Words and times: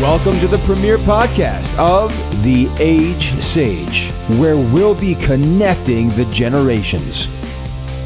Welcome 0.00 0.38
to 0.38 0.46
the 0.46 0.58
premiere 0.58 0.96
podcast 0.96 1.76
of 1.76 2.12
The 2.44 2.68
Age 2.78 3.32
Sage, 3.42 4.12
where 4.38 4.56
we'll 4.56 4.94
be 4.94 5.16
connecting 5.16 6.08
the 6.10 6.24
generations. 6.26 7.26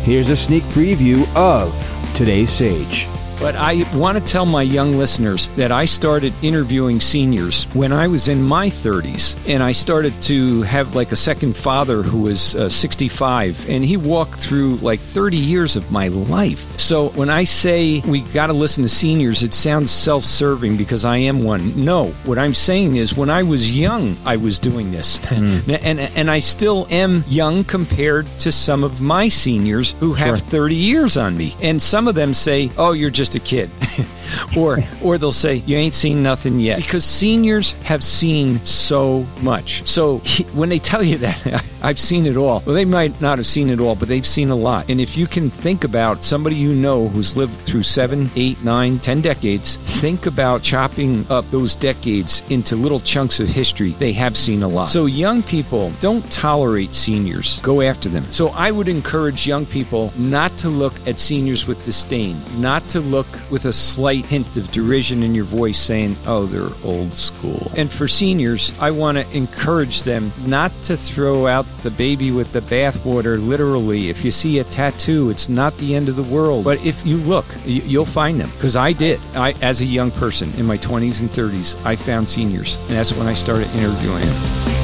Here's 0.00 0.30
a 0.30 0.36
sneak 0.36 0.62
preview 0.70 1.30
of 1.36 1.74
today's 2.14 2.48
Sage. 2.48 3.08
But 3.42 3.56
I 3.56 3.84
want 3.96 4.16
to 4.16 4.24
tell 4.24 4.46
my 4.46 4.62
young 4.62 4.92
listeners 4.92 5.48
that 5.56 5.72
I 5.72 5.84
started 5.84 6.32
interviewing 6.42 7.00
seniors 7.00 7.64
when 7.74 7.92
I 7.92 8.06
was 8.06 8.28
in 8.28 8.40
my 8.40 8.68
30s. 8.68 9.36
And 9.48 9.64
I 9.64 9.72
started 9.72 10.12
to 10.22 10.62
have 10.62 10.94
like 10.94 11.10
a 11.10 11.16
second 11.16 11.56
father 11.56 12.04
who 12.04 12.20
was 12.20 12.54
uh, 12.54 12.68
65. 12.68 13.68
And 13.68 13.84
he 13.84 13.96
walked 13.96 14.38
through 14.38 14.76
like 14.76 15.00
30 15.00 15.36
years 15.36 15.74
of 15.74 15.90
my 15.90 16.06
life. 16.06 16.78
So 16.78 17.08
when 17.08 17.30
I 17.30 17.42
say 17.42 18.00
we 18.02 18.20
got 18.20 18.46
to 18.46 18.52
listen 18.52 18.84
to 18.84 18.88
seniors, 18.88 19.42
it 19.42 19.54
sounds 19.54 19.90
self 19.90 20.22
serving 20.22 20.76
because 20.76 21.04
I 21.04 21.16
am 21.16 21.42
one. 21.42 21.84
No, 21.84 22.10
what 22.24 22.38
I'm 22.38 22.54
saying 22.54 22.94
is 22.94 23.16
when 23.16 23.28
I 23.28 23.42
was 23.42 23.76
young, 23.76 24.16
I 24.24 24.36
was 24.36 24.60
doing 24.60 24.92
this. 24.92 25.18
Mm. 25.18 25.80
and, 25.82 25.98
and 25.98 26.30
I 26.30 26.38
still 26.38 26.86
am 26.90 27.24
young 27.26 27.64
compared 27.64 28.26
to 28.38 28.52
some 28.52 28.84
of 28.84 29.00
my 29.00 29.28
seniors 29.28 29.96
who 29.98 30.14
have 30.14 30.38
sure. 30.38 30.48
30 30.48 30.76
years 30.76 31.16
on 31.16 31.36
me. 31.36 31.56
And 31.60 31.82
some 31.82 32.06
of 32.06 32.14
them 32.14 32.34
say, 32.34 32.70
oh, 32.78 32.92
you're 32.92 33.10
just 33.10 33.31
just 33.32 33.36
a 33.36 33.40
kid. 33.40 33.70
or 34.56 34.78
or 35.02 35.18
they'll 35.18 35.32
say 35.32 35.56
you 35.66 35.76
ain't 35.76 35.94
seen 35.94 36.22
nothing 36.22 36.58
yet 36.58 36.78
because 36.78 37.04
seniors 37.04 37.74
have 37.84 38.02
seen 38.02 38.64
so 38.64 39.26
much. 39.42 39.86
So 39.86 40.18
when 40.54 40.68
they 40.68 40.78
tell 40.78 41.02
you 41.02 41.18
that 41.18 41.64
I've 41.82 41.98
seen 41.98 42.26
it 42.26 42.36
all. 42.36 42.62
Well, 42.64 42.76
they 42.76 42.84
might 42.84 43.20
not 43.20 43.38
have 43.38 43.46
seen 43.46 43.68
it 43.68 43.80
all, 43.80 43.96
but 43.96 44.06
they've 44.06 44.26
seen 44.26 44.50
a 44.50 44.54
lot. 44.54 44.88
And 44.88 45.00
if 45.00 45.16
you 45.16 45.26
can 45.26 45.50
think 45.50 45.82
about 45.82 46.22
somebody 46.22 46.54
you 46.54 46.72
know 46.72 47.08
who's 47.08 47.36
lived 47.36 47.54
through 47.54 47.82
seven, 47.82 48.30
eight, 48.36 48.62
nine, 48.62 49.00
ten 49.00 49.20
decades, 49.20 49.76
think 49.76 50.26
about 50.26 50.62
chopping 50.62 51.26
up 51.28 51.50
those 51.50 51.74
decades 51.74 52.44
into 52.50 52.76
little 52.76 53.00
chunks 53.00 53.40
of 53.40 53.48
history. 53.48 53.92
They 53.92 54.12
have 54.12 54.36
seen 54.36 54.62
a 54.62 54.68
lot. 54.68 54.90
So 54.90 55.06
young 55.06 55.42
people 55.42 55.92
don't 55.98 56.30
tolerate 56.30 56.94
seniors. 56.94 57.58
Go 57.60 57.80
after 57.80 58.08
them. 58.08 58.30
So 58.30 58.50
I 58.50 58.70
would 58.70 58.88
encourage 58.88 59.46
young 59.48 59.66
people 59.66 60.12
not 60.16 60.56
to 60.58 60.68
look 60.68 60.94
at 61.08 61.18
seniors 61.18 61.66
with 61.66 61.82
disdain, 61.82 62.40
not 62.60 62.88
to 62.90 63.00
look 63.00 63.21
with 63.50 63.64
a 63.64 63.72
slight 63.72 64.26
hint 64.26 64.56
of 64.56 64.70
derision 64.70 65.22
in 65.22 65.34
your 65.34 65.44
voice 65.44 65.78
saying, 65.78 66.16
oh, 66.26 66.46
they're 66.46 66.74
old 66.84 67.14
school. 67.14 67.70
And 67.76 67.90
for 67.90 68.08
seniors, 68.08 68.72
I 68.80 68.90
want 68.90 69.18
to 69.18 69.30
encourage 69.36 70.02
them 70.02 70.32
not 70.44 70.72
to 70.84 70.96
throw 70.96 71.46
out 71.46 71.66
the 71.82 71.90
baby 71.90 72.30
with 72.30 72.52
the 72.52 72.60
bathwater 72.60 73.44
literally. 73.44 74.10
If 74.10 74.24
you 74.24 74.30
see 74.30 74.58
a 74.58 74.64
tattoo, 74.64 75.30
it's 75.30 75.48
not 75.48 75.76
the 75.78 75.94
end 75.94 76.08
of 76.08 76.16
the 76.16 76.22
world. 76.22 76.64
But 76.64 76.84
if 76.84 77.04
you 77.06 77.18
look, 77.18 77.46
you'll 77.64 78.04
find 78.04 78.38
them. 78.38 78.50
Because 78.50 78.76
I 78.76 78.92
did. 78.92 79.20
I, 79.34 79.52
as 79.62 79.80
a 79.80 79.86
young 79.86 80.10
person 80.10 80.52
in 80.54 80.66
my 80.66 80.78
20s 80.78 81.20
and 81.20 81.30
30s, 81.30 81.82
I 81.84 81.96
found 81.96 82.28
seniors. 82.28 82.76
And 82.76 82.90
that's 82.90 83.12
when 83.12 83.26
I 83.26 83.34
started 83.34 83.68
interviewing 83.70 84.24
them. 84.26 84.81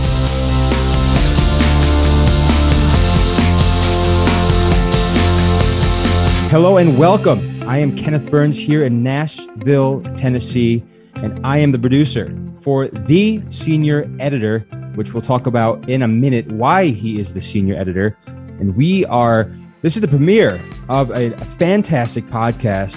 Hello 6.49 6.79
and 6.79 6.97
welcome 6.97 7.63
I 7.69 7.77
am 7.77 7.95
Kenneth 7.95 8.31
Burns 8.31 8.59
here 8.59 8.83
in 8.83 9.03
Nashville, 9.03 10.03
Tennessee, 10.17 10.83
and 11.17 11.47
I 11.47 11.59
am 11.59 11.73
the 11.73 11.79
producer 11.79 12.35
for 12.63 12.89
the 12.89 13.43
senior 13.51 14.11
editor, 14.19 14.61
which 14.95 15.13
we'll 15.13 15.21
talk 15.21 15.47
about 15.47 15.87
in 15.91 16.01
a 16.01 16.09
minute 16.09 16.51
why 16.51 16.87
he 16.87 17.21
is 17.21 17.35
the 17.35 17.43
senior 17.43 17.79
editor. 17.79 18.17
And 18.27 18.75
we 18.75 19.05
are, 19.05 19.55
this 19.83 19.95
is 19.95 20.01
the 20.01 20.09
premiere 20.09 20.59
of 20.89 21.11
a, 21.11 21.35
a 21.35 21.45
fantastic 21.59 22.25
podcast 22.29 22.97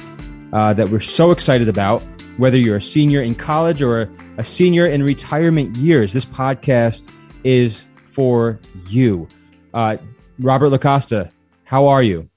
uh, 0.54 0.74
that 0.76 0.88
we're 0.88 1.02
so 1.02 1.32
excited 1.32 1.68
about. 1.68 2.02
Whether 2.38 2.58
you're 2.58 2.78
a 2.78 2.82
senior 2.82 3.22
in 3.22 3.36
college 3.36 3.82
or 3.82 4.10
a 4.38 4.46
senior 4.46 4.86
in 4.86 5.04
retirement 5.04 5.76
years, 5.76 6.14
this 6.14 6.26
podcast 6.26 7.12
is 7.44 7.86
for 8.08 8.62
you. 8.88 9.28
Uh, 9.74 9.98
Robert 10.40 10.70
LaCosta, 10.70 11.30
how 11.66 11.88
are 11.88 12.02
you? 12.02 12.31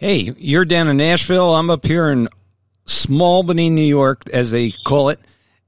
Hey, 0.00 0.32
you're 0.38 0.64
down 0.64 0.86
in 0.86 0.98
Nashville. 0.98 1.56
I'm 1.56 1.70
up 1.70 1.84
here 1.84 2.08
in 2.12 2.28
Smallbany, 2.86 3.68
New 3.72 3.82
York, 3.82 4.30
as 4.32 4.52
they 4.52 4.70
call 4.70 5.08
it. 5.08 5.18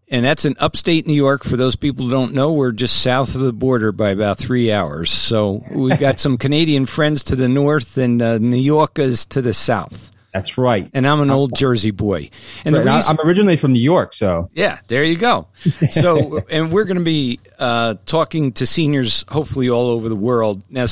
And 0.06 0.24
that's 0.24 0.44
in 0.44 0.54
upstate 0.60 1.04
New 1.04 1.14
York. 1.14 1.42
For 1.42 1.56
those 1.56 1.74
people 1.74 2.04
who 2.04 2.12
don't 2.12 2.32
know, 2.32 2.52
we're 2.52 2.70
just 2.70 3.02
south 3.02 3.34
of 3.34 3.40
the 3.40 3.52
border 3.52 3.90
by 3.90 4.10
about 4.10 4.38
three 4.38 4.70
hours. 4.70 5.10
So 5.10 5.64
we've 5.72 5.98
got 5.98 6.20
some 6.20 6.38
Canadian 6.38 6.86
friends 6.86 7.24
to 7.24 7.34
the 7.34 7.48
north 7.48 7.98
and 7.98 8.22
uh, 8.22 8.38
New 8.38 8.56
Yorkers 8.56 9.26
to 9.26 9.42
the 9.42 9.52
south. 9.52 10.12
That's 10.32 10.56
right. 10.56 10.88
And 10.94 11.08
I'm 11.08 11.20
an 11.22 11.32
old 11.32 11.56
Jersey 11.56 11.90
boy. 11.90 12.30
And 12.64 12.76
right. 12.76 12.86
reason, 12.86 13.18
I'm 13.18 13.26
originally 13.26 13.56
from 13.56 13.72
New 13.72 13.80
York, 13.80 14.14
so 14.14 14.48
yeah, 14.52 14.78
there 14.86 15.02
you 15.02 15.16
go. 15.16 15.48
So, 15.90 16.44
and 16.48 16.70
we're 16.70 16.84
going 16.84 16.98
to 16.98 17.02
be 17.02 17.40
uh, 17.58 17.96
talking 18.06 18.52
to 18.52 18.64
seniors, 18.64 19.24
hopefully 19.28 19.68
all 19.68 19.88
over 19.88 20.08
the 20.08 20.14
world. 20.14 20.62
Now, 20.70 20.86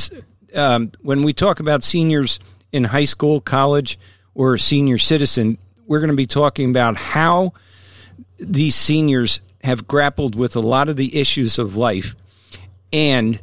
um, 0.57 0.91
when 1.03 1.23
we 1.23 1.33
talk 1.33 1.61
about 1.61 1.85
seniors 1.85 2.41
in 2.73 2.85
high 2.85 3.05
school, 3.05 3.41
college, 3.41 3.99
or 4.35 4.55
a 4.55 4.59
senior 4.59 4.99
citizen, 4.99 5.59
we're 5.87 6.01
going 6.01 6.11
to 6.11 6.17
be 6.17 6.27
talking 6.27 6.71
about 6.71 6.97
how 6.97 7.53
these 8.39 8.75
seniors 8.75 9.41
have 9.63 9.89
grappled 9.89 10.35
with 10.35 10.55
a 10.55 10.61
lot 10.61 10.89
of 10.89 10.97
the 10.97 11.19
issues 11.19 11.59
of 11.59 11.77
life 11.77 12.15
and 12.93 13.41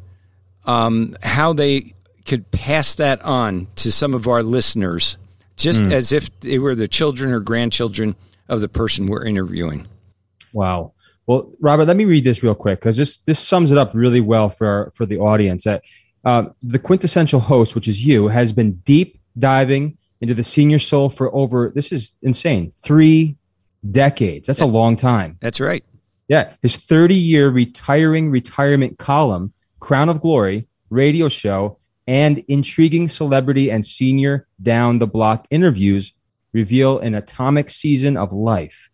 um, 0.65 1.15
how 1.21 1.53
they 1.53 1.93
could 2.25 2.49
pass 2.51 2.95
that 2.95 3.21
on 3.23 3.67
to 3.75 3.91
some 3.91 4.13
of 4.13 4.27
our 4.27 4.41
listeners, 4.41 5.17
just 5.57 5.83
mm. 5.83 5.91
as 5.91 6.11
if 6.11 6.39
they 6.39 6.59
were 6.59 6.75
the 6.75 6.87
children 6.87 7.31
or 7.31 7.39
grandchildren 7.39 8.15
of 8.47 8.61
the 8.61 8.69
person 8.69 9.05
we're 9.05 9.25
interviewing. 9.25 9.87
Wow. 10.53 10.93
Well, 11.27 11.51
Robert, 11.59 11.85
let 11.85 11.97
me 11.97 12.05
read 12.05 12.23
this 12.23 12.43
real 12.43 12.55
quick 12.55 12.79
because 12.79 12.97
this 12.97 13.17
this 13.17 13.39
sums 13.39 13.71
it 13.71 13.77
up 13.77 13.91
really 13.93 14.21
well 14.21 14.49
for 14.49 14.67
our, 14.67 14.91
for 14.95 15.05
the 15.05 15.17
audience. 15.17 15.63
That 15.63 15.83
uh, 16.25 16.47
the 16.61 16.79
quintessential 16.79 17.39
host, 17.39 17.75
which 17.75 17.87
is 17.87 18.05
you, 18.05 18.27
has 18.27 18.51
been 18.51 18.73
deep 18.77 19.19
diving 19.37 19.97
into 20.21 20.33
the 20.33 20.43
senior 20.43 20.79
soul 20.79 21.09
for 21.09 21.33
over, 21.35 21.71
this 21.73 21.91
is 21.91 22.13
insane, 22.21 22.71
three 22.75 23.37
decades. 23.89 24.47
That's 24.47 24.61
a 24.61 24.65
long 24.65 24.95
time. 24.95 25.37
That's 25.39 25.59
right. 25.59 25.83
Yeah. 26.27 26.53
His 26.61 26.77
30 26.77 27.15
year 27.15 27.49
retiring 27.49 28.31
retirement 28.31 28.97
column, 28.97 29.53
Crown 29.79 30.09
of 30.09 30.21
Glory, 30.21 30.67
radio 30.89 31.29
show, 31.29 31.77
and 32.07 32.39
intriguing 32.47 33.07
celebrity 33.07 33.69
and 33.69 33.85
senior 33.85 34.47
down 34.61 34.99
the 34.99 35.07
block 35.07 35.45
interviews 35.51 36.13
reveal 36.53 36.99
an 36.99 37.13
atomic 37.13 37.69
season 37.69 38.17
of 38.17 38.31
life. 38.31 38.89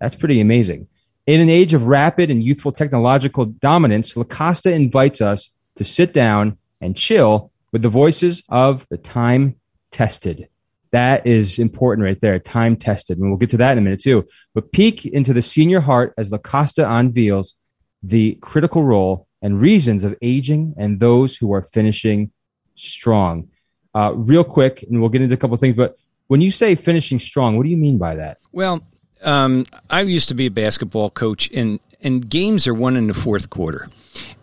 That's 0.00 0.14
pretty 0.14 0.40
amazing. 0.40 0.88
In 1.26 1.40
an 1.40 1.50
age 1.50 1.74
of 1.74 1.84
rapid 1.84 2.30
and 2.30 2.42
youthful 2.42 2.72
technological 2.72 3.44
dominance, 3.44 4.16
LaCosta 4.16 4.72
invites 4.72 5.20
us 5.20 5.50
to 5.76 5.84
sit 5.84 6.14
down 6.14 6.56
and 6.80 6.96
chill 6.96 7.52
with 7.72 7.82
the 7.82 7.88
voices 7.88 8.42
of 8.48 8.86
the 8.90 8.96
time 8.96 9.56
tested. 9.90 10.48
That 10.92 11.26
is 11.26 11.58
important 11.58 12.04
right 12.04 12.20
there, 12.20 12.38
time 12.38 12.76
tested. 12.76 13.18
And 13.18 13.28
we'll 13.28 13.38
get 13.38 13.50
to 13.50 13.56
that 13.58 13.72
in 13.72 13.78
a 13.78 13.80
minute 13.80 14.00
too. 14.00 14.26
But 14.54 14.72
peek 14.72 15.06
into 15.06 15.32
the 15.32 15.42
senior 15.42 15.80
heart 15.80 16.14
as 16.18 16.30
LaCosta 16.30 16.90
unveils 16.90 17.54
the 18.02 18.38
critical 18.40 18.82
role 18.82 19.28
and 19.42 19.60
reasons 19.60 20.04
of 20.04 20.16
aging 20.20 20.74
and 20.76 20.98
those 20.98 21.36
who 21.36 21.52
are 21.52 21.62
finishing 21.62 22.32
strong. 22.74 23.48
Uh, 23.94 24.12
real 24.14 24.44
quick, 24.44 24.82
and 24.84 25.00
we'll 25.00 25.10
get 25.10 25.20
into 25.20 25.34
a 25.34 25.38
couple 25.38 25.56
things, 25.56 25.76
but 25.76 25.96
when 26.28 26.40
you 26.40 26.50
say 26.50 26.76
finishing 26.76 27.18
strong, 27.18 27.56
what 27.56 27.64
do 27.64 27.68
you 27.68 27.76
mean 27.76 27.98
by 27.98 28.14
that? 28.14 28.38
Well, 28.52 28.82
um, 29.22 29.66
I 29.90 30.02
used 30.02 30.28
to 30.28 30.34
be 30.34 30.46
a 30.46 30.50
basketball 30.50 31.10
coach, 31.10 31.50
and 31.52 31.80
and 32.02 32.28
games 32.28 32.66
are 32.66 32.74
won 32.74 32.96
in 32.96 33.06
the 33.06 33.14
fourth 33.14 33.50
quarter, 33.50 33.88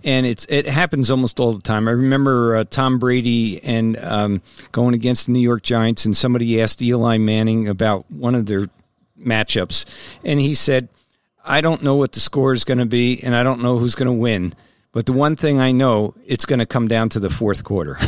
and 0.03 0.25
it's 0.25 0.45
it 0.49 0.67
happens 0.67 1.11
almost 1.11 1.39
all 1.39 1.53
the 1.53 1.61
time. 1.61 1.87
I 1.87 1.91
remember 1.91 2.57
uh, 2.57 2.63
Tom 2.69 2.99
Brady 2.99 3.63
and 3.63 3.97
um, 4.03 4.41
going 4.71 4.93
against 4.93 5.25
the 5.25 5.31
New 5.31 5.39
York 5.39 5.63
Giants, 5.63 6.05
and 6.05 6.15
somebody 6.15 6.61
asked 6.61 6.81
Eli 6.81 7.17
Manning 7.17 7.67
about 7.67 8.09
one 8.11 8.35
of 8.35 8.45
their 8.45 8.67
matchups, 9.19 9.85
and 10.23 10.39
he 10.39 10.53
said, 10.53 10.89
"I 11.43 11.61
don't 11.61 11.83
know 11.83 11.95
what 11.95 12.13
the 12.13 12.19
score 12.19 12.53
is 12.53 12.63
going 12.63 12.79
to 12.79 12.85
be, 12.85 13.21
and 13.23 13.35
I 13.35 13.43
don't 13.43 13.61
know 13.61 13.77
who's 13.77 13.95
going 13.95 14.07
to 14.07 14.13
win, 14.13 14.53
but 14.91 15.05
the 15.05 15.13
one 15.13 15.35
thing 15.35 15.59
I 15.59 15.71
know, 15.71 16.13
it's 16.25 16.45
going 16.45 16.59
to 16.59 16.65
come 16.65 16.87
down 16.87 17.09
to 17.09 17.19
the 17.19 17.29
fourth 17.29 17.63
quarter." 17.63 17.97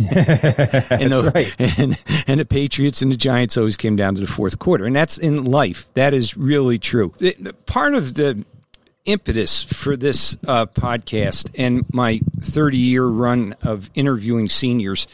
and, 0.00 1.12
the, 1.12 1.32
right. 1.34 1.54
and, 1.78 2.02
and 2.26 2.40
the 2.40 2.46
Patriots 2.46 3.02
and 3.02 3.12
the 3.12 3.16
Giants 3.16 3.56
always 3.56 3.76
came 3.76 3.96
down 3.96 4.14
to 4.14 4.20
the 4.20 4.26
fourth 4.26 4.58
quarter, 4.58 4.84
and 4.84 4.94
that's 4.94 5.18
in 5.18 5.44
life. 5.44 5.92
That 5.94 6.14
is 6.14 6.36
really 6.36 6.78
true. 6.78 7.12
part 7.66 7.94
of 7.94 8.14
the 8.14 8.44
impetus 9.04 9.62
for 9.62 9.96
this 9.96 10.36
uh, 10.46 10.66
podcast 10.66 11.50
and 11.54 11.84
my 11.92 12.20
30 12.40 12.78
year 12.78 13.04
run 13.04 13.54
of 13.62 13.90
interviewing 13.94 14.48
seniors 14.48 15.06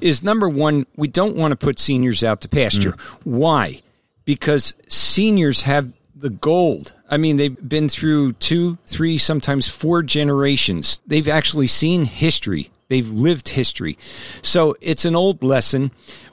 is 0.00 0.22
number 0.22 0.48
one, 0.48 0.86
we 0.96 1.08
don't 1.08 1.36
want 1.36 1.52
to 1.52 1.56
put 1.56 1.78
seniors 1.78 2.22
out 2.22 2.40
to 2.42 2.48
pasture. 2.48 2.92
Mm. 2.92 3.16
Why? 3.24 3.82
Because 4.24 4.74
seniors 4.88 5.62
have 5.62 5.92
the 6.14 6.30
gold. 6.30 6.94
I 7.08 7.16
mean, 7.16 7.36
they've 7.36 7.68
been 7.68 7.88
through 7.88 8.34
two, 8.34 8.78
three, 8.86 9.18
sometimes 9.18 9.68
four 9.68 10.02
generations. 10.02 11.00
They've 11.06 11.28
actually 11.28 11.66
seen 11.66 12.04
history, 12.04 12.70
they've 12.88 13.08
lived 13.08 13.50
history. 13.50 13.98
So 14.42 14.76
it's 14.80 15.04
an 15.04 15.16
old 15.16 15.42
lesson. 15.42 15.90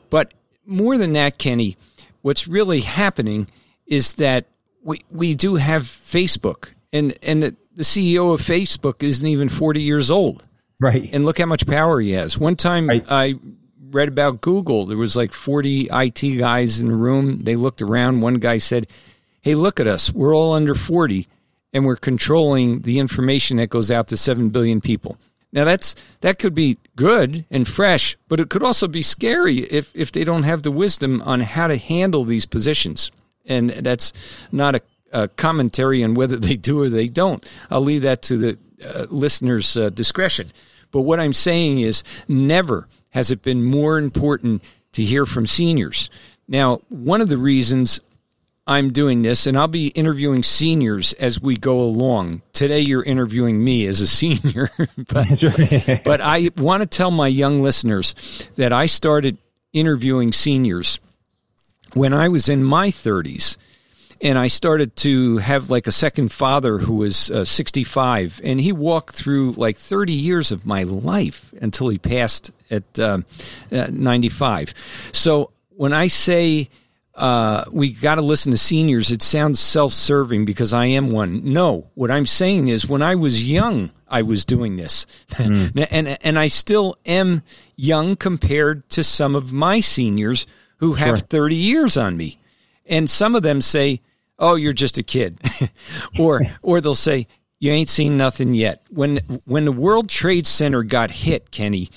But 0.10 0.33
more 0.65 0.98
than 0.98 1.13
that, 1.13 1.38
Kenny, 1.38 1.77
what's 2.21 2.48
really 2.48 2.81
happening 2.81 3.48
is 3.86 4.15
that 4.15 4.45
we 4.83 5.01
we 5.10 5.33
do 5.33 5.56
have 5.56 5.83
Facebook, 5.83 6.69
and 6.94 7.18
and 7.22 7.44
the, 7.44 7.56
the 7.74 7.84
CEO 7.84 8.34
of 8.34 8.42
Facebook 8.42 9.04
isn't 9.04 9.25
even 9.25 9.50
forty 9.50 9.81
years 9.81 10.10
old, 10.12 10.44
right? 10.80 11.10
And 11.12 11.25
look 11.25 11.39
how 11.39 11.45
much 11.45 11.68
power 11.68 12.00
he 12.00 12.12
has. 12.12 12.38
One 12.38 12.56
time 12.56 12.88
right. 12.88 13.06
I 13.10 13.36
read 13.89 14.07
about 14.07 14.42
Google. 14.42 14.86
There 14.86 14.98
was 14.98 15.16
like 15.16 15.34
forty 15.34 15.88
IT 15.92 16.38
guys 16.38 16.80
in 16.81 16.88
the 16.88 16.95
room. 16.95 17.44
They 17.44 17.56
looked 17.56 17.81
around. 17.81 18.22
One 18.22 18.36
guy 18.36 18.57
said, 18.57 18.88
"Hey, 19.42 19.56
look 19.56 19.80
at 19.80 19.88
us. 19.88 20.12
We're 20.12 20.36
all 20.36 20.54
under 20.54 20.75
forty, 20.75 21.28
and 21.74 21.86
we're 21.86 21.95
controlling 21.95 22.81
the 22.81 23.00
information 23.00 23.57
that 23.57 23.69
goes 23.69 23.92
out 23.92 24.07
to 24.10 24.18
seven 24.18 24.50
billion 24.50 24.81
people." 24.81 25.18
Now 25.54 25.66
that's 25.66 25.95
that 26.22 26.39
could 26.39 26.54
be 26.54 26.78
good 26.95 27.45
and 27.50 27.68
fresh, 27.68 28.18
but 28.28 28.39
it 28.39 28.50
could 28.50 28.63
also 28.63 28.88
be 28.88 29.01
scary 29.01 29.60
if 29.60 29.92
if 29.95 30.12
they 30.12 30.24
don't 30.24 30.44
have 30.44 30.63
the 30.63 30.72
wisdom 30.72 31.22
on 31.24 31.39
how 31.42 31.68
to 31.68 31.78
handle 31.78 32.24
these 32.24 32.45
positions. 32.45 33.12
And 33.50 33.69
that's 33.69 34.12
not 34.51 34.75
a, 34.75 34.81
a 35.12 35.27
commentary 35.27 36.04
on 36.04 36.13
whether 36.13 36.38
they 36.38 36.56
do 36.56 36.81
or 36.81 36.89
they 36.89 37.07
don't. 37.07 37.45
I'll 37.69 37.81
leave 37.81 38.01
that 38.04 38.21
to 38.24 38.38
the 38.38 38.59
uh, 38.83 39.07
listener's 39.09 39.75
uh, 39.77 39.89
discretion. 39.89 40.51
But 40.92 41.01
what 41.01 41.19
I'm 41.19 41.33
saying 41.33 41.80
is, 41.80 42.04
never 42.27 42.88
has 43.09 43.31
it 43.31 43.42
been 43.42 43.63
more 43.63 43.98
important 43.98 44.63
to 44.94 45.04
hear 45.04 45.25
from 45.25 45.45
seniors. 45.45 46.09
Now, 46.48 46.81
one 46.89 47.21
of 47.21 47.30
the 47.30 47.38
reasons 47.38 48.00
I'm 48.68 48.92
doing 48.92 49.21
this, 49.21 49.48
and 49.48 49.57
I'll 49.57 49.69
be 49.69 49.88
interviewing 49.89 50.44
seniors 50.44 51.13
as 51.13 51.42
we 51.42 51.56
go 51.56 51.80
along. 51.80 52.42
Today, 52.51 52.81
you're 52.81 53.03
interviewing 53.03 53.63
me 53.63 53.86
as 53.88 54.01
a 54.01 54.07
senior, 54.21 54.69
but, 55.07 56.01
but 56.03 56.21
I 56.21 56.50
want 56.57 56.83
to 56.83 56.88
tell 56.88 57.12
my 57.12 57.27
young 57.27 57.62
listeners 57.62 58.13
that 58.56 58.74
I 58.74 58.86
started 58.86 59.38
interviewing 59.71 60.31
seniors 60.31 61.00
when 61.94 62.13
I 62.13 62.27
was 62.27 62.50
in 62.50 62.63
my 62.63 62.89
30s. 62.89 63.57
And 64.21 64.37
I 64.37 64.47
started 64.47 64.95
to 64.97 65.37
have 65.37 65.69
like 65.69 65.87
a 65.87 65.91
second 65.91 66.31
father 66.31 66.77
who 66.77 66.95
was 66.95 67.29
uh, 67.29 67.45
65, 67.45 68.41
and 68.43 68.59
he 68.59 68.71
walked 68.71 69.15
through 69.15 69.53
like 69.53 69.77
30 69.77 70.13
years 70.13 70.51
of 70.51 70.65
my 70.65 70.83
life 70.83 71.53
until 71.61 71.89
he 71.89 71.97
passed 71.97 72.51
at 72.71 72.99
uh, 72.99 73.19
uh, 73.71 73.87
95. 73.91 74.73
So 75.13 75.51
when 75.69 75.93
I 75.93 76.07
say, 76.07 76.69
uh, 77.17 77.63
we 77.71 77.91
got 77.91 78.15
to 78.15 78.21
listen 78.21 78.51
to 78.51 78.57
seniors. 78.57 79.11
It 79.11 79.23
sounds 79.23 79.59
self 79.59 79.91
serving 79.91 80.45
because 80.45 80.71
I 80.71 80.85
am 80.85 81.09
one. 81.09 81.51
No, 81.51 81.87
what 81.95 82.11
I'm 82.11 82.27
saying 82.27 82.67
is 82.67 82.87
when 82.87 83.01
I 83.01 83.15
was 83.15 83.49
young, 83.49 83.91
I 84.07 84.21
was 84.21 84.45
doing 84.45 84.75
this. 84.75 85.07
Mm. 85.31 85.87
and, 85.91 86.17
and 86.23 86.37
I 86.37 86.47
still 86.47 86.97
am 87.07 87.41
young 87.75 88.15
compared 88.15 88.87
to 88.91 89.03
some 89.03 89.35
of 89.35 89.51
my 89.51 89.79
seniors 89.79 90.45
who 90.77 90.93
have 90.93 91.17
sure. 91.17 91.27
30 91.27 91.55
years 91.55 91.97
on 91.97 92.17
me. 92.17 92.37
And 92.85 93.09
some 93.09 93.35
of 93.35 93.41
them 93.41 93.61
say, 93.61 94.01
Oh, 94.39 94.56
you're 94.56 94.74
just 94.74 94.98
a 94.98 95.04
kid. 95.04 95.39
or, 96.19 96.42
or 96.62 96.81
they'll 96.81 96.95
say, 96.95 97.28
you 97.60 97.72
ain't 97.72 97.89
seen 97.89 98.18
nothing 98.18 98.54
yet. 98.54 98.84
When 98.89 99.18
when 99.45 99.66
the 99.66 99.72
World 99.72 100.10
Trade 100.10 100.45
Center 100.45 100.84
got 100.84 101.10
hit, 101.10 101.50
Kenny, 101.50 101.89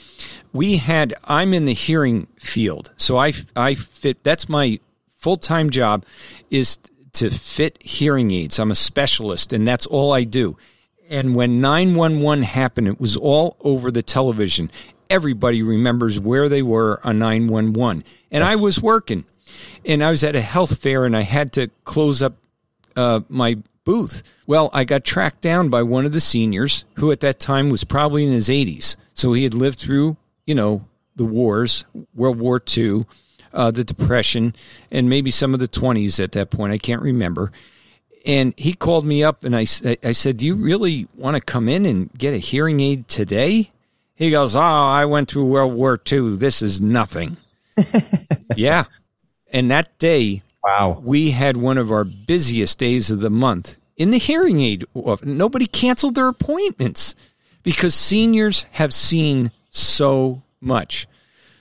we 0.55 0.79
had 0.79 1.13
I'm 1.25 1.53
in 1.53 1.67
the 1.67 1.75
hearing 1.75 2.29
field, 2.39 2.93
so 2.97 3.19
I 3.19 3.35
I 3.55 3.75
fit. 3.75 4.25
That's 4.25 4.49
my 4.49 4.81
full 5.17 5.37
time 5.37 5.69
job 5.69 6.07
is 6.51 6.79
to 7.13 7.31
fit 7.31 7.83
hearing 7.83 8.31
aids. 8.31 8.59
I'm 8.59 8.71
a 8.71 8.75
specialist, 8.75 9.53
and 9.53 9.69
that's 9.69 9.87
all 9.87 10.13
I 10.13 10.25
do. 10.25 10.57
And 11.11 11.35
when 11.35 11.61
911 11.61 12.45
happened, 12.45 12.89
it 12.89 13.01
was 13.01 13.17
all 13.17 13.57
over 13.61 13.91
the 13.91 14.03
television. 14.03 14.71
Everybody 15.11 15.63
remembers 15.63 16.21
where 16.21 16.49
they 16.49 16.63
were 16.63 17.01
on 17.05 17.19
911. 17.19 18.05
And 18.31 18.45
I 18.45 18.55
was 18.55 18.81
working, 18.81 19.25
and 19.85 20.03
I 20.03 20.11
was 20.11 20.25
at 20.25 20.37
a 20.37 20.41
health 20.41 20.79
fair, 20.79 21.05
and 21.05 21.17
I 21.17 21.23
had 21.23 21.53
to 21.55 21.69
close 21.85 22.23
up 22.23 22.35
uh, 22.97 23.21
my 23.29 23.59
booth. 23.85 24.23
Well, 24.47 24.71
I 24.73 24.85
got 24.85 25.05
tracked 25.05 25.41
down 25.41 25.69
by 25.69 25.83
one 25.83 26.07
of 26.07 26.13
the 26.13 26.21
seniors 26.21 26.85
who 26.95 27.13
at 27.13 27.21
that 27.21 27.39
time 27.41 27.71
was 27.71 27.85
probably 27.85 28.27
in 28.27 28.33
his 28.33 28.49
80s. 28.49 28.97
So 29.15 29.33
he 29.33 29.45
had 29.45 29.55
lived 29.55 29.79
through, 29.79 30.17
you 30.47 30.55
know, 30.55 30.87
the 31.17 31.25
wars, 31.25 31.85
World 32.15 32.39
War 32.39 32.61
II 32.77 33.05
uh, 33.53 33.71
the 33.71 33.85
Depression, 33.85 34.55
and 34.91 35.09
maybe 35.09 35.31
some 35.31 35.55
of 35.55 35.61
the 35.61 35.69
20s 35.69 36.23
at 36.23 36.33
that 36.33 36.51
point. 36.51 36.73
I 36.73 36.79
can't 36.79 37.03
remember. 37.03 37.53
And 38.27 38.55
he 38.57 38.75
called 38.75 39.07
me 39.07 39.25
up 39.25 39.45
and 39.45 39.57
I, 39.57 39.67
I 40.05 40.13
said, 40.13 40.37
Do 40.37 40.47
you 40.47 40.55
really 40.55 41.09
want 41.15 41.37
to 41.37 41.41
come 41.41 41.69
in 41.69 41.87
and 41.87 42.13
get 42.17 42.35
a 42.35 42.39
hearing 42.39 42.81
aid 42.81 43.09
today? 43.09 43.71
He 44.15 44.31
goes, 44.31 44.55
Oh, 44.55 44.61
I 44.61 45.07
went 45.07 45.31
through 45.31 45.47
World 45.47 45.73
War 45.73 45.99
II. 46.11 46.37
This 46.37 46.61
is 46.61 46.83
nothing. 46.83 47.39
yeah. 48.57 48.85
And 49.53 49.71
that 49.71 49.99
day, 49.99 50.43
wow, 50.63 51.01
we 51.03 51.33
had 51.33 51.57
one 51.57 51.79
of 51.79 51.91
our 51.91 52.05
busiest 52.05 52.79
days 52.79 53.11
of 53.11 53.21
the 53.21 53.31
month 53.31 53.77
in 53.97 54.11
the 54.11 54.19
hearing 54.19 54.61
aid. 54.61 54.85
Nobody 55.23 55.67
canceled 55.67 56.15
their 56.15 56.29
appointments 56.29 57.15
because 57.63 57.95
seniors 57.95 58.65
have 58.73 58.95
seen 58.95 59.51
so 59.71 60.43
much. 60.61 61.07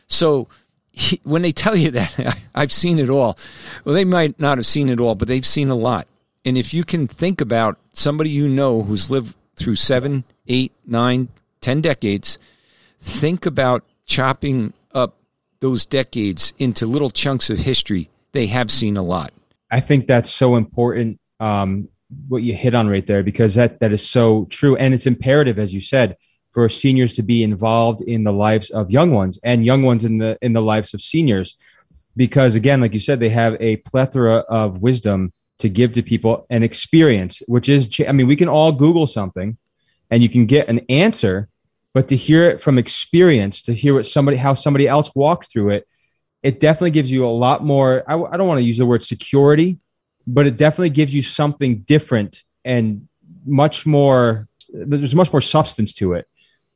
So 0.07 0.47
he, 0.91 1.19
when 1.23 1.41
they 1.41 1.51
tell 1.51 1.75
you 1.75 1.91
that, 1.91 2.37
I've 2.55 2.71
seen 2.71 2.99
it 2.99 3.09
all. 3.09 3.37
Well, 3.83 3.95
they 3.95 4.05
might 4.05 4.39
not 4.39 4.57
have 4.57 4.65
seen 4.65 4.89
it 4.89 4.99
all, 4.99 5.15
but 5.15 5.27
they've 5.27 5.45
seen 5.45 5.69
a 5.69 5.75
lot. 5.75 6.07
And 6.45 6.57
if 6.57 6.73
you 6.73 6.83
can 6.83 7.07
think 7.07 7.41
about 7.41 7.77
somebody 7.91 8.29
you 8.29 8.47
know 8.47 8.83
who's 8.83 9.11
lived 9.11 9.35
through 9.55 9.75
seven, 9.75 10.23
eight, 10.47 10.71
nine, 10.85 11.27
ten 11.61 11.81
decades, 11.81 12.39
think 12.99 13.45
about 13.45 13.83
chopping 14.05 14.73
those 15.59 15.85
decades 15.85 16.53
into 16.57 16.85
little 16.85 17.09
chunks 17.09 17.49
of 17.49 17.59
history. 17.59 18.09
They 18.31 18.47
have 18.47 18.71
seen 18.71 18.97
a 18.97 19.03
lot. 19.03 19.33
I 19.71 19.79
think 19.79 20.07
that's 20.07 20.31
so 20.31 20.55
important. 20.55 21.19
Um, 21.39 21.89
what 22.27 22.41
you 22.41 22.55
hit 22.55 22.73
on 22.73 22.87
right 22.87 23.05
there, 23.05 23.23
because 23.23 23.55
that 23.55 23.79
that 23.81 23.91
is 23.91 24.07
so 24.07 24.45
true, 24.49 24.75
and 24.75 24.93
it's 24.93 25.05
imperative, 25.05 25.59
as 25.59 25.73
you 25.73 25.81
said 25.81 26.15
for 26.51 26.67
seniors 26.69 27.13
to 27.13 27.23
be 27.23 27.43
involved 27.43 28.01
in 28.01 28.23
the 28.23 28.33
lives 28.33 28.69
of 28.69 28.89
young 28.89 29.11
ones 29.11 29.39
and 29.43 29.65
young 29.65 29.83
ones 29.83 30.03
in 30.03 30.17
the 30.17 30.37
in 30.41 30.53
the 30.53 30.61
lives 30.61 30.93
of 30.93 31.01
seniors 31.01 31.55
because 32.15 32.55
again 32.55 32.81
like 32.81 32.93
you 32.93 32.99
said 32.99 33.19
they 33.19 33.29
have 33.29 33.55
a 33.59 33.77
plethora 33.77 34.37
of 34.49 34.81
wisdom 34.81 35.31
to 35.59 35.69
give 35.69 35.93
to 35.93 36.01
people 36.01 36.45
and 36.49 36.63
experience 36.63 37.41
which 37.47 37.69
is 37.69 37.87
i 38.07 38.11
mean 38.11 38.27
we 38.27 38.35
can 38.35 38.49
all 38.49 38.71
google 38.71 39.07
something 39.07 39.57
and 40.09 40.23
you 40.23 40.29
can 40.29 40.45
get 40.45 40.67
an 40.67 40.79
answer 40.89 41.47
but 41.93 42.07
to 42.09 42.15
hear 42.15 42.49
it 42.49 42.61
from 42.61 42.77
experience 42.77 43.63
to 43.63 43.73
hear 43.73 43.93
what 43.93 44.05
somebody 44.05 44.37
how 44.37 44.53
somebody 44.53 44.87
else 44.87 45.13
walked 45.15 45.51
through 45.51 45.69
it 45.69 45.87
it 46.41 46.59
definitely 46.59 46.91
gives 46.91 47.11
you 47.11 47.25
a 47.25 47.27
lot 47.27 47.63
more 47.63 48.03
I, 48.07 48.15
I 48.15 48.37
don't 48.37 48.47
want 48.47 48.59
to 48.59 48.65
use 48.65 48.77
the 48.77 48.85
word 48.85 49.03
security 49.03 49.79
but 50.27 50.47
it 50.47 50.57
definitely 50.57 50.91
gives 50.91 51.13
you 51.13 51.21
something 51.21 51.79
different 51.79 52.43
and 52.63 53.07
much 53.45 53.85
more 53.85 54.47
there's 54.71 55.15
much 55.15 55.31
more 55.33 55.41
substance 55.41 55.93
to 55.93 56.13
it 56.13 56.27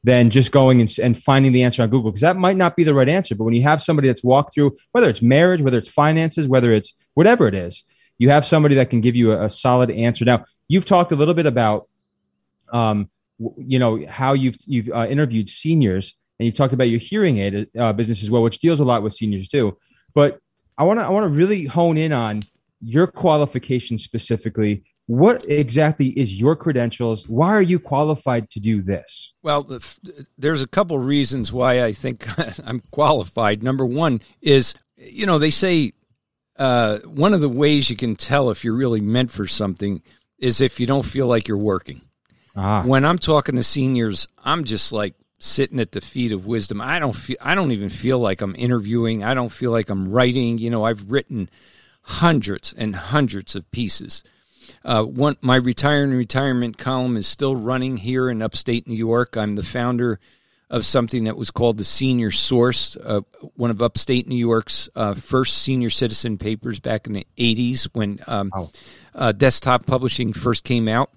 than 0.03 0.29
just 0.29 0.51
going 0.51 0.81
and, 0.81 0.93
and 1.01 1.17
finding 1.17 1.51
the 1.53 1.63
answer 1.63 1.81
on 1.81 1.89
Google 1.89 2.11
because 2.11 2.21
that 2.21 2.35
might 2.35 2.57
not 2.57 2.75
be 2.75 2.83
the 2.83 2.93
right 2.93 3.07
answer. 3.07 3.35
But 3.35 3.45
when 3.45 3.53
you 3.53 3.63
have 3.63 3.81
somebody 3.81 4.09
that's 4.09 4.23
walked 4.23 4.53
through, 4.53 4.75
whether 4.91 5.09
it's 5.09 5.21
marriage, 5.21 5.61
whether 5.61 5.77
it's 5.77 5.87
finances, 5.87 6.47
whether 6.47 6.73
it's 6.73 6.93
whatever 7.13 7.47
it 7.47 7.55
is, 7.55 7.83
you 8.17 8.29
have 8.29 8.45
somebody 8.45 8.75
that 8.75 8.89
can 8.89 9.01
give 9.01 9.15
you 9.15 9.31
a, 9.31 9.45
a 9.45 9.49
solid 9.49 9.89
answer. 9.89 10.25
Now, 10.25 10.43
you've 10.67 10.85
talked 10.85 11.11
a 11.11 11.15
little 11.15 11.33
bit 11.33 11.45
about, 11.45 11.87
um, 12.71 13.09
you 13.57 13.79
know, 13.79 14.05
how 14.07 14.33
you've 14.33 14.57
you've 14.65 14.89
uh, 14.89 15.07
interviewed 15.07 15.49
seniors 15.49 16.15
and 16.39 16.45
you've 16.45 16.55
talked 16.55 16.73
about 16.73 16.89
your 16.89 16.99
hearing 16.99 17.37
aid 17.37 17.67
uh, 17.77 17.93
business 17.93 18.23
as 18.23 18.31
well, 18.31 18.43
which 18.43 18.59
deals 18.59 18.79
a 18.79 18.83
lot 18.83 19.03
with 19.03 19.13
seniors 19.13 19.47
too. 19.47 19.77
But 20.13 20.39
I 20.77 20.83
want 20.83 20.99
to 20.99 21.05
I 21.05 21.09
want 21.09 21.25
to 21.25 21.29
really 21.29 21.65
hone 21.65 21.97
in 21.97 22.11
on 22.11 22.43
your 22.81 23.07
qualifications 23.07 24.03
specifically. 24.03 24.83
What 25.07 25.45
exactly 25.49 26.07
is 26.09 26.39
your 26.39 26.55
credentials? 26.55 27.27
Why 27.27 27.49
are 27.49 27.61
you 27.61 27.77
qualified 27.77 28.49
to 28.51 28.59
do 28.59 28.81
this? 28.81 29.33
Well 29.41 29.79
there's 30.37 30.61
a 30.61 30.67
couple 30.67 30.97
reasons 30.97 31.51
why 31.51 31.83
i 31.83 31.91
think 31.91 32.25
i'm 32.67 32.81
qualified. 32.91 33.63
Number 33.63 33.85
one 33.85 34.21
is 34.41 34.73
you 34.97 35.25
know 35.25 35.39
they 35.39 35.51
say 35.51 35.93
uh, 36.57 36.99
one 36.99 37.33
of 37.33 37.41
the 37.41 37.49
ways 37.49 37.89
you 37.89 37.95
can 37.95 38.15
tell 38.15 38.51
if 38.51 38.63
you're 38.63 38.75
really 38.75 39.01
meant 39.01 39.31
for 39.31 39.47
something 39.47 40.03
is 40.37 40.61
if 40.61 40.79
you 40.79 40.85
don't 40.85 41.03
feel 41.03 41.25
like 41.25 41.47
you're 41.47 41.57
working 41.57 42.01
ah. 42.55 42.83
when 42.83 43.05
i'm 43.05 43.17
talking 43.17 43.55
to 43.55 43.63
seniors 43.63 44.27
i'm 44.43 44.63
just 44.63 44.91
like 44.91 45.13
sitting 45.39 45.79
at 45.79 45.91
the 45.91 46.01
feet 46.01 46.31
of 46.31 46.45
wisdom 46.45 46.79
i 46.81 46.99
don't 46.99 47.15
feel 47.15 47.37
i 47.41 47.53
don't 47.55 47.71
even 47.71 47.89
feel 47.89 48.19
like 48.19 48.41
i'm 48.41 48.55
interviewing 48.55 49.23
i 49.23 49.33
don't 49.33 49.51
feel 49.51 49.71
like 49.71 49.89
i'm 49.89 50.09
writing 50.11 50.57
you 50.57 50.69
know 50.69 50.83
i've 50.83 51.11
written 51.11 51.49
hundreds 52.01 52.73
and 52.77 52.95
hundreds 52.95 53.55
of 53.55 53.69
pieces 53.71 54.23
uh, 54.85 55.03
one, 55.03 55.37
my 55.41 55.55
retire 55.55 56.03
and 56.03 56.13
retirement 56.13 56.77
column 56.77 57.17
is 57.17 57.27
still 57.27 57.55
running 57.55 57.97
here 57.97 58.29
in 58.29 58.41
upstate 58.41 58.87
New 58.87 58.95
York. 58.95 59.37
I'm 59.37 59.55
the 59.55 59.63
founder 59.63 60.19
of 60.69 60.85
something 60.85 61.25
that 61.25 61.37
was 61.37 61.51
called 61.51 61.77
the 61.77 61.83
Senior 61.83 62.31
Source, 62.31 62.97
uh, 62.97 63.21
one 63.55 63.69
of 63.69 63.81
upstate 63.81 64.27
New 64.27 64.37
York's 64.37 64.89
uh, 64.95 65.13
first 65.13 65.59
senior 65.59 65.89
citizen 65.89 66.37
papers 66.37 66.79
back 66.79 67.05
in 67.05 67.13
the 67.13 67.27
80s 67.37 67.89
when 67.93 68.19
um, 68.27 68.51
wow. 68.53 68.71
Uh, 69.15 69.31
desktop 69.31 69.85
publishing 69.85 70.33
first 70.33 70.63
came 70.63 70.87
out. 70.87 71.11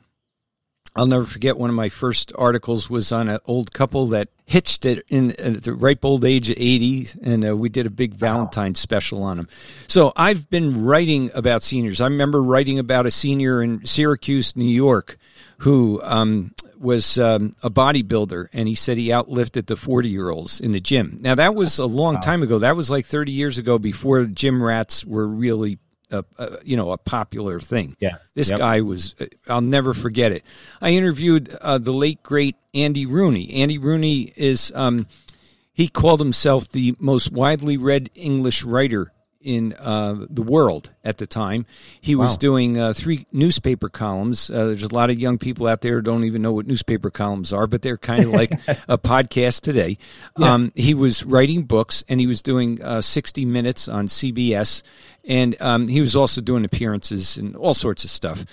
I'll 0.97 1.07
never 1.07 1.25
forget 1.25 1.59
one 1.59 1.71
of 1.71 1.77
my 1.77 1.89
first 1.91 2.33
articles 2.37 2.89
was 2.89 3.13
on 3.13 3.29
an 3.29 3.39
old 3.45 3.73
couple 3.73 4.07
that 4.09 4.29
hitched 4.47 4.87
it 4.87 5.05
in 5.09 5.33
at 5.33 5.65
the 5.65 5.75
ripe 5.75 6.05
old 6.05 6.25
age 6.25 6.51
of 6.51 6.57
80 6.59 7.09
and 7.23 7.49
uh, 7.49 7.57
we 7.57 7.69
did 7.69 7.87
a 7.87 7.91
big 7.91 8.15
valentine 8.15 8.77
special 8.77 9.25
on 9.25 9.39
them 9.39 9.49
so 9.89 10.13
i've 10.15 10.49
been 10.49 10.85
writing 10.85 11.33
about 11.35 11.65
seniors. 11.65 12.01
I 12.01 12.05
remember 12.05 12.41
writing 12.41 12.79
about 12.79 13.07
a 13.07 13.11
senior 13.11 13.61
in 13.61 13.85
syracuse 13.85 14.55
new 14.55 14.65
york 14.65 15.19
who 15.59 16.01
um, 16.05 16.55
was 16.79 17.19
um, 17.19 17.55
a 17.63 17.71
bodybuilder 17.71 18.49
and 18.53 18.69
he 18.69 18.75
said 18.75 18.97
he 18.97 19.09
outlifted 19.09 19.67
the 19.67 19.77
40 19.77 20.09
year 20.09 20.31
olds 20.31 20.61
in 20.61 20.73
the 20.73 20.81
gym. 20.81 21.19
Now 21.21 21.35
that 21.35 21.55
was 21.55 21.79
a 21.79 21.87
long 21.87 22.21
time 22.21 22.43
ago. 22.43 22.59
That 22.59 22.77
was 22.77 22.91
like 22.91 23.07
30 23.07 23.33
years 23.33 23.59
ago 23.59 23.79
before 23.79 24.25
gym 24.25 24.63
rats 24.63 25.05
were 25.05 25.27
really 25.27 25.79
a, 26.11 26.25
a, 26.39 26.59
you 26.65 26.77
know 26.77 26.93
a 26.93 26.99
popular 26.99 27.61
thing. 27.61 27.97
Yeah, 28.01 28.17
this 28.35 28.51
Yep. 28.51 28.59
guy 28.59 28.81
was. 28.81 29.15
I'll 29.49 29.61
never 29.61 29.95
forget 29.95 30.33
it. 30.33 30.45
I 30.81 30.91
interviewed 30.91 31.55
uh, 31.61 31.79
the 31.79 31.93
late 31.93 32.23
great 32.23 32.57
Andy 32.75 33.07
Rooney. 33.07 33.53
Andy 33.55 33.79
Rooney 33.79 34.33
is 34.37 34.73
um, 34.75 35.07
he 35.73 35.89
called 35.89 36.21
himself 36.21 36.71
the 36.71 36.95
most 36.99 37.33
widely 37.33 37.77
read 37.77 38.11
English 38.15 38.65
writer 38.65 39.13
in 39.41 39.73
uh, 39.75 40.27
the 40.29 40.43
world 40.43 40.91
at 41.05 41.19
the 41.19 41.27
time. 41.27 41.67
He 42.01 42.15
was 42.17 42.31
Wow. 42.31 42.37
doing 42.37 42.79
uh, 42.79 42.93
three 42.93 43.27
newspaper 43.33 43.89
columns. 43.89 44.51
Uh, 44.51 44.67
there's 44.67 44.83
a 44.83 44.95
lot 44.95 45.11
of 45.11 45.19
young 45.19 45.39
people 45.39 45.67
out 45.69 45.81
there 45.83 45.95
who 45.97 46.03
don't 46.03 46.25
even 46.25 46.43
know 46.43 46.53
what 46.53 46.67
newspaper 46.67 47.11
columns 47.11 47.53
are, 47.53 47.67
but 47.67 47.83
they're 47.83 47.97
kind 47.99 48.25
of 48.25 48.31
like 48.31 48.53
a 48.89 48.99
podcast 48.99 49.61
today. 49.61 49.99
Um, 50.37 50.73
he 50.75 50.95
was 50.95 51.25
writing 51.25 51.63
books 51.65 52.03
and 52.09 52.19
he 52.19 52.27
was 52.27 52.43
doing 52.43 52.83
uh, 52.83 53.01
60 53.03 53.45
Minutes 53.45 53.89
on 53.89 54.07
CBS. 54.09 54.83
And 55.25 55.61
um, 55.61 55.89
he 55.89 56.01
was 56.01 56.15
also 56.17 56.41
doing 56.41 56.65
appearances 56.65 57.37
and 57.37 57.55
all 57.57 57.75
sorts 57.75 58.05
of 58.05 58.11
stuff. 58.11 58.45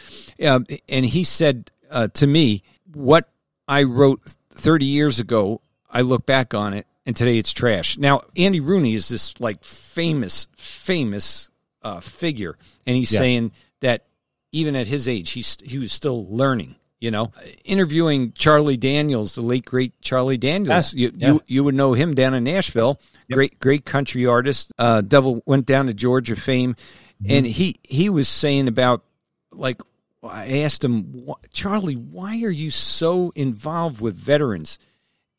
Um, 0.43 0.65
and 0.89 1.05
he 1.05 1.23
said 1.23 1.71
uh, 1.91 2.07
to 2.15 2.27
me, 2.27 2.63
What 2.93 3.29
I 3.67 3.83
wrote 3.83 4.21
30 4.49 4.85
years 4.85 5.19
ago, 5.19 5.61
I 5.89 6.01
look 6.01 6.25
back 6.25 6.53
on 6.53 6.73
it 6.73 6.87
and 7.05 7.15
today 7.15 7.37
it's 7.37 7.53
trash. 7.53 7.97
Now, 7.97 8.21
Andy 8.37 8.59
Rooney 8.59 8.93
is 8.95 9.09
this 9.09 9.39
like 9.39 9.63
famous, 9.63 10.47
famous 10.55 11.49
uh, 11.81 11.99
figure, 11.99 12.57
and 12.85 12.95
he's 12.95 13.11
Yeah. 13.11 13.19
saying 13.19 13.51
that 13.81 14.05
even 14.51 14.75
at 14.75 14.87
his 14.87 15.07
age, 15.07 15.31
he's 15.31 15.57
he 15.63 15.77
was 15.77 15.91
still 15.91 16.25
learning. 16.33 16.75
You 16.99 17.11
know, 17.11 17.33
interviewing 17.65 18.31
Charlie 18.31 18.77
Daniels, 18.77 19.35
the 19.35 19.41
late 19.41 19.65
great 19.65 19.99
Charlie 19.99 20.37
Daniels. 20.37 20.69
Yes, 20.69 20.93
You, 20.93 21.11
yes. 21.17 21.27
you 21.33 21.41
you 21.47 21.63
would 21.65 21.75
know 21.75 21.91
him 21.93 22.13
down 22.13 22.33
in 22.33 22.45
Nashville. 22.45 22.97
Great 23.29 23.59
great 23.59 23.83
country 23.83 24.25
artist. 24.25 24.71
Uh, 24.79 25.01
Devil 25.01 25.43
went 25.45 25.65
down 25.65 25.87
to 25.87 25.93
Georgia 25.93 26.35
fame, 26.37 26.75
Mm-hmm. 27.21 27.31
and 27.31 27.45
he 27.45 27.75
he 27.83 28.09
was 28.09 28.27
saying 28.29 28.67
about 28.69 29.03
like 29.51 29.81
I 30.23 30.59
asked 30.61 30.83
him, 30.83 31.25
Charlie, 31.51 31.95
why 31.95 32.41
are 32.43 32.49
you 32.49 32.71
so 32.71 33.31
involved 33.35 33.99
with 33.99 34.15
veterans? 34.15 34.79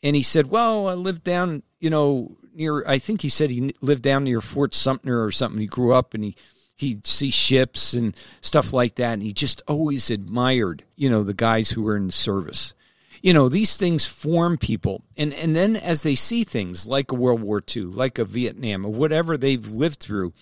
And 0.05 0.15
he 0.15 0.23
said, 0.23 0.51
"Well, 0.51 0.87
I 0.87 0.95
lived 0.95 1.25
down, 1.25 1.65
you 1.81 1.91
know, 1.91 2.37
near. 2.55 2.87
I 2.87 2.99
think 2.99 3.23
he 3.23 3.29
said 3.29 3.51
he 3.51 3.75
lived 3.81 4.03
down 4.03 4.25
near 4.25 4.41
Fort 4.41 4.75
Sumter 4.75 5.25
or 5.25 5.33
something. 5.33 5.61
He 5.61 5.67
grew 5.67 5.95
up 5.95 6.15
and 6.15 6.23
he 6.23 6.37
he'd 6.77 7.07
see 7.07 7.31
ships 7.31 7.95
and 7.95 8.17
stuff 8.41 8.73
like 8.73 8.97
that, 8.97 9.15
and 9.15 9.23
he 9.23 9.33
just 9.33 9.63
always 9.67 10.11
admired, 10.11 10.85
you 10.97 11.09
know, 11.09 11.23
the 11.23 11.35
guys 11.35 11.71
who 11.71 11.83
were 11.83 11.97
in 11.97 12.11
service. 12.11 12.75
You 13.23 13.33
know, 13.33 13.49
these 13.49 13.77
things 13.77 14.05
form 14.05 14.59
people, 14.59 15.03
and 15.17 15.33
and 15.33 15.57
then 15.57 15.77
as 15.77 16.03
they 16.03 16.15
see 16.15 16.45
things 16.45 16.87
like 16.87 17.11
a 17.11 17.15
World 17.15 17.41
War 17.41 17.63
II, 17.75 17.85
like 17.85 18.19
a 18.19 18.25
Vietnam, 18.25 18.85
or 18.85 18.93
whatever 18.93 19.39
they've 19.39 19.67
lived 19.67 20.01
through, 20.01 20.35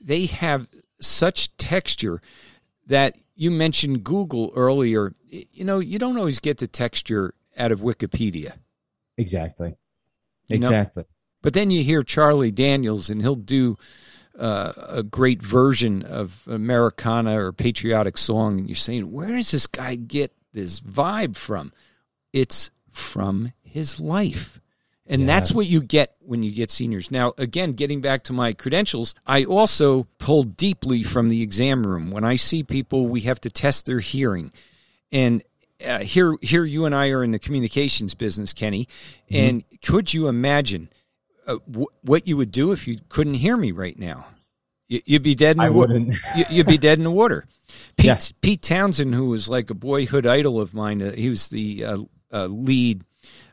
they 0.00 0.26
have 0.26 0.68
such 1.00 1.56
texture 1.56 2.22
that 2.86 3.16
you 3.34 3.50
mentioned 3.50 4.04
Google 4.04 4.52
earlier. 4.54 5.12
You 5.28 5.64
know, 5.64 5.80
you 5.80 5.98
don't 5.98 6.18
always 6.18 6.38
get 6.38 6.58
the 6.58 6.68
texture 6.68 7.34
out 7.56 7.72
of 7.72 7.80
Wikipedia. 7.80 8.52
Exactly. 9.20 9.74
You 10.48 10.58
know? 10.58 10.68
Exactly. 10.68 11.04
But 11.42 11.54
then 11.54 11.70
you 11.70 11.84
hear 11.84 12.02
Charlie 12.02 12.50
Daniels, 12.50 13.10
and 13.10 13.20
he'll 13.20 13.34
do 13.34 13.76
uh, 14.38 14.72
a 14.76 15.02
great 15.02 15.42
version 15.42 16.02
of 16.02 16.42
Americana 16.46 17.40
or 17.40 17.52
patriotic 17.52 18.18
song, 18.18 18.58
and 18.58 18.68
you're 18.68 18.76
saying, 18.76 19.10
where 19.10 19.36
does 19.36 19.50
this 19.50 19.66
guy 19.66 19.94
get 19.94 20.32
this 20.52 20.80
vibe 20.80 21.36
from? 21.36 21.72
It's 22.32 22.70
from 22.90 23.52
his 23.62 24.00
life. 24.00 24.60
And 25.06 25.28
that's 25.28 25.50
what 25.50 25.66
you 25.66 25.82
get 25.82 26.14
when 26.20 26.44
you 26.44 26.52
get 26.52 26.70
seniors. 26.70 27.10
Now, 27.10 27.32
again, 27.36 27.72
getting 27.72 28.00
back 28.00 28.22
to 28.24 28.32
my 28.32 28.52
credentials, 28.52 29.14
I 29.26 29.44
also 29.44 30.06
pull 30.18 30.44
deeply 30.44 31.02
from 31.02 31.30
the 31.30 31.42
exam 31.42 31.84
room. 31.84 32.12
When 32.12 32.24
I 32.24 32.36
see 32.36 32.62
people, 32.62 33.08
we 33.08 33.22
have 33.22 33.40
to 33.40 33.50
test 33.50 33.86
their 33.86 33.98
hearing. 33.98 34.52
And 35.10 35.42
uh, 35.86 35.98
here, 36.00 36.36
here, 36.42 36.64
you 36.64 36.84
and 36.84 36.94
I 36.94 37.08
are 37.10 37.22
in 37.24 37.30
the 37.30 37.38
communications 37.38 38.14
business, 38.14 38.52
Kenny. 38.52 38.88
And 39.30 39.64
could 39.84 40.12
you 40.14 40.28
imagine 40.28 40.88
uh, 41.46 41.56
w- 41.68 41.86
what 42.02 42.26
you 42.26 42.36
would 42.36 42.50
do 42.52 42.72
if 42.72 42.86
you 42.88 42.98
couldn't 43.08 43.34
hear 43.34 43.56
me 43.56 43.72
right 43.72 43.98
now? 43.98 44.26
You- 44.88 45.02
You'd 45.04 45.22
be 45.22 45.34
dead 45.34 45.52
in 45.52 45.58
the 45.58 45.64
I 45.64 45.70
water. 45.70 45.92
wouldn't. 45.94 46.16
You'd 46.50 46.66
be 46.66 46.78
dead 46.78 46.98
in 46.98 47.04
the 47.04 47.10
water. 47.10 47.46
Pete, 47.96 48.04
Yeah. 48.06 48.18
Pete 48.42 48.62
Townshend, 48.62 49.14
who 49.14 49.26
was 49.28 49.48
like 49.48 49.70
a 49.70 49.74
boyhood 49.74 50.26
idol 50.26 50.60
of 50.60 50.74
mine, 50.74 51.00
uh, 51.02 51.12
he 51.12 51.28
was 51.28 51.48
the 51.48 51.84
uh, 51.84 51.98
uh, 52.32 52.46
lead 52.46 53.04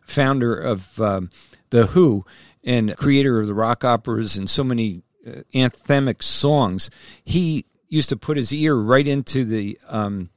founder 0.01 0.55
of 0.55 0.99
um, 1.01 1.29
the 1.69 1.87
Who 1.87 2.25
and 2.63 2.95
creator 2.97 3.39
of 3.39 3.47
the 3.47 3.53
rock 3.53 3.83
operas 3.83 4.35
and 4.37 4.49
so 4.49 4.63
many 4.63 5.01
uh, 5.25 5.41
anthemic 5.53 6.23
songs. 6.23 6.89
He 7.23 7.65
used 7.89 8.09
to 8.09 8.17
put 8.17 8.37
his 8.37 8.51
ear 8.53 8.75
right 8.75 9.07
into 9.07 9.45
the 9.45 9.77
um, 9.87 10.29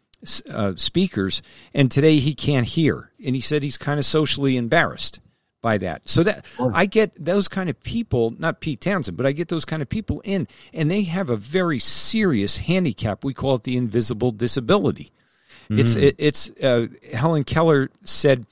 uh, 0.50 0.74
speakers, 0.76 1.42
and 1.74 1.90
today 1.90 2.18
he 2.18 2.34
can't 2.34 2.66
hear. 2.66 3.10
And 3.24 3.34
he 3.34 3.40
said 3.40 3.62
he's 3.62 3.78
kind 3.78 3.98
of 3.98 4.04
socially 4.04 4.56
embarrassed 4.56 5.20
by 5.62 5.78
that. 5.78 6.08
So 6.08 6.22
that 6.22 6.44
I 6.72 6.86
get 6.86 7.12
those 7.22 7.48
kind 7.48 7.68
of 7.68 7.80
people, 7.82 8.34
not 8.38 8.60
Pete 8.60 8.80
Townshend, 8.80 9.16
but 9.16 9.26
I 9.26 9.32
get 9.32 9.48
those 9.48 9.64
kind 9.64 9.82
of 9.82 9.88
people 9.88 10.20
in, 10.24 10.48
and 10.72 10.90
they 10.90 11.02
have 11.02 11.28
a 11.28 11.36
very 11.36 11.78
serious 11.78 12.58
handicap. 12.58 13.24
We 13.24 13.34
call 13.34 13.56
it 13.56 13.64
the 13.64 13.76
invisible 13.76 14.32
disability. 14.32 15.12
It's 15.72 15.94
it, 15.94 16.16
it's 16.18 16.50
uh, 16.62 16.88
Helen 17.12 17.44
Keller 17.44 17.90
said 18.02 18.46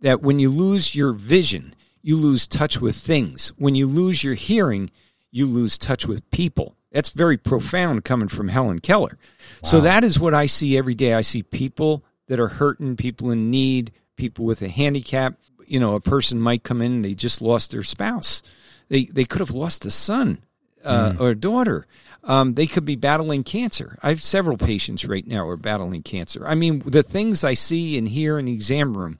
that 0.00 0.22
when 0.22 0.40
you 0.40 0.48
lose 0.48 0.94
your 0.94 1.12
vision, 1.12 1.74
you 2.02 2.16
lose 2.16 2.48
touch 2.48 2.80
with 2.80 2.96
things. 2.96 3.52
When 3.56 3.76
you 3.76 3.86
lose 3.86 4.24
your 4.24 4.34
hearing, 4.34 4.90
you 5.30 5.46
lose 5.46 5.78
touch 5.78 6.06
with 6.06 6.28
people. 6.30 6.74
That's 6.94 7.10
very 7.10 7.36
profound 7.36 8.04
coming 8.04 8.28
from 8.28 8.46
Helen 8.46 8.78
Keller. 8.78 9.18
So 9.64 9.80
that 9.80 10.04
is 10.04 10.20
what 10.20 10.32
I 10.32 10.46
see 10.46 10.78
every 10.78 10.94
day. 10.94 11.12
I 11.12 11.22
see 11.22 11.42
people 11.42 12.04
that 12.28 12.38
are 12.38 12.46
hurting, 12.46 12.94
people 12.94 13.32
in 13.32 13.50
need, 13.50 13.90
people 14.14 14.44
with 14.44 14.62
a 14.62 14.68
handicap. 14.68 15.34
You 15.66 15.80
know, 15.80 15.96
a 15.96 16.00
person 16.00 16.38
might 16.40 16.62
come 16.62 16.80
in 16.80 16.92
and 16.92 17.04
they 17.04 17.14
just 17.14 17.42
lost 17.42 17.72
their 17.72 17.82
spouse. 17.82 18.44
They 18.90 19.06
they 19.06 19.24
could 19.24 19.40
have 19.40 19.50
lost 19.50 19.84
a 19.84 19.90
son 19.90 20.44
uh, 20.84 21.14
or 21.18 21.30
a 21.30 21.34
daughter. 21.34 21.88
Um, 22.22 22.54
they 22.54 22.68
could 22.68 22.84
be 22.84 22.94
battling 22.94 23.42
cancer. 23.42 23.98
I 24.00 24.10
have 24.10 24.22
several 24.22 24.56
patients 24.56 25.04
right 25.04 25.26
now 25.26 25.44
who 25.44 25.50
are 25.50 25.56
battling 25.56 26.04
cancer. 26.04 26.46
I 26.46 26.54
mean, 26.54 26.78
the 26.86 27.02
things 27.02 27.42
I 27.42 27.54
see 27.54 27.98
and 27.98 28.06
hear 28.06 28.38
in 28.38 28.44
the 28.44 28.52
exam 28.52 28.96
room, 28.96 29.18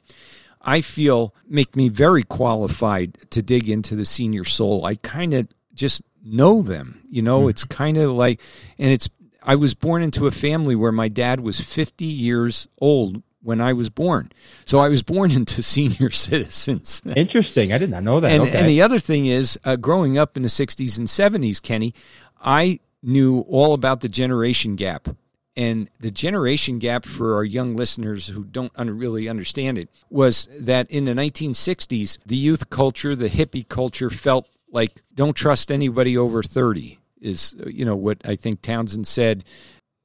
I 0.63 0.81
feel 0.81 1.35
make 1.49 1.75
me 1.75 1.89
very 1.89 2.23
qualified 2.23 3.19
to 3.31 3.43
dig 3.43 3.69
into 3.69 3.97
the 3.97 4.05
senior 4.05 4.45
soul. 4.45 4.87
I 4.87 4.95
kind 4.95 5.35
of 5.35 5.49
just 5.75 6.03
know 6.25 6.63
them. 6.63 7.03
You 7.09 7.23
know, 7.23 7.49
it's 7.49 7.65
kind 7.65 7.97
of 7.97 8.13
like, 8.13 8.41
and 8.79 8.91
it's. 8.91 9.09
I 9.47 9.57
was 9.57 9.75
born 9.75 10.03
into 10.03 10.27
a 10.27 10.31
family 10.31 10.75
where 10.75 10.91
my 10.91 11.09
dad 11.09 11.41
was 11.41 11.61
50 11.61 12.07
years 12.07 12.67
old 12.81 13.23
when 13.43 13.61
I 13.61 13.75
was 13.75 13.91
born, 13.91 14.33
so 14.65 14.79
I 14.79 14.89
was 14.89 15.03
born 15.03 15.31
into 15.39 15.63
senior 15.63 16.11
citizens. 16.11 17.03
Interesting. 17.15 17.73
I 17.73 17.79
did 17.79 17.91
not 17.91 18.03
know 18.03 18.21
that. 18.21 18.33
And, 18.33 18.45
okay. 18.45 18.59
and 18.59 18.69
the 18.69 18.81
other 18.81 18.99
thing 18.99 19.27
is, 19.27 19.59
uh, 19.65 19.77
growing 19.77 20.17
up 20.17 20.37
in 20.37 20.43
the 20.43 20.49
60s 20.49 20.99
and 20.99 21.07
70s, 21.07 21.61
Kenny, 21.61 21.95
I 22.41 22.81
knew 23.03 23.41
all 23.41 23.75
about 23.75 24.01
the 24.01 24.09
generation 24.09 24.77
gap. 24.77 25.09
And 25.57 25.89
the 26.01 26.11
generation 26.11 26.81
gap 26.81 27.05
for 27.05 27.37
our 27.37 27.45
young 27.45 27.77
listeners 27.77 28.27
who 28.27 28.43
don't 28.43 28.73
un- 28.75 28.91
really 28.91 29.29
understand 29.29 29.79
it 29.79 29.89
was 30.11 30.49
that 30.59 30.91
in 30.91 31.05
the 31.05 31.13
1960s, 31.13 32.19
the 32.27 32.37
youth 32.37 32.71
culture, 32.71 33.15
the 33.15 33.29
hippie 33.29 33.69
culture 33.69 34.11
felt 34.11 34.49
like 34.75 35.01
don't 35.15 35.35
trust 35.35 35.73
anybody 35.73 36.19
over 36.19 36.43
30 36.43 36.99
is, 37.21 37.57
you 37.67 37.85
know, 37.87 37.97
what 37.97 38.19
I 38.27 38.37
think 38.37 38.61
Townshend 38.61 39.07
said 39.07 39.45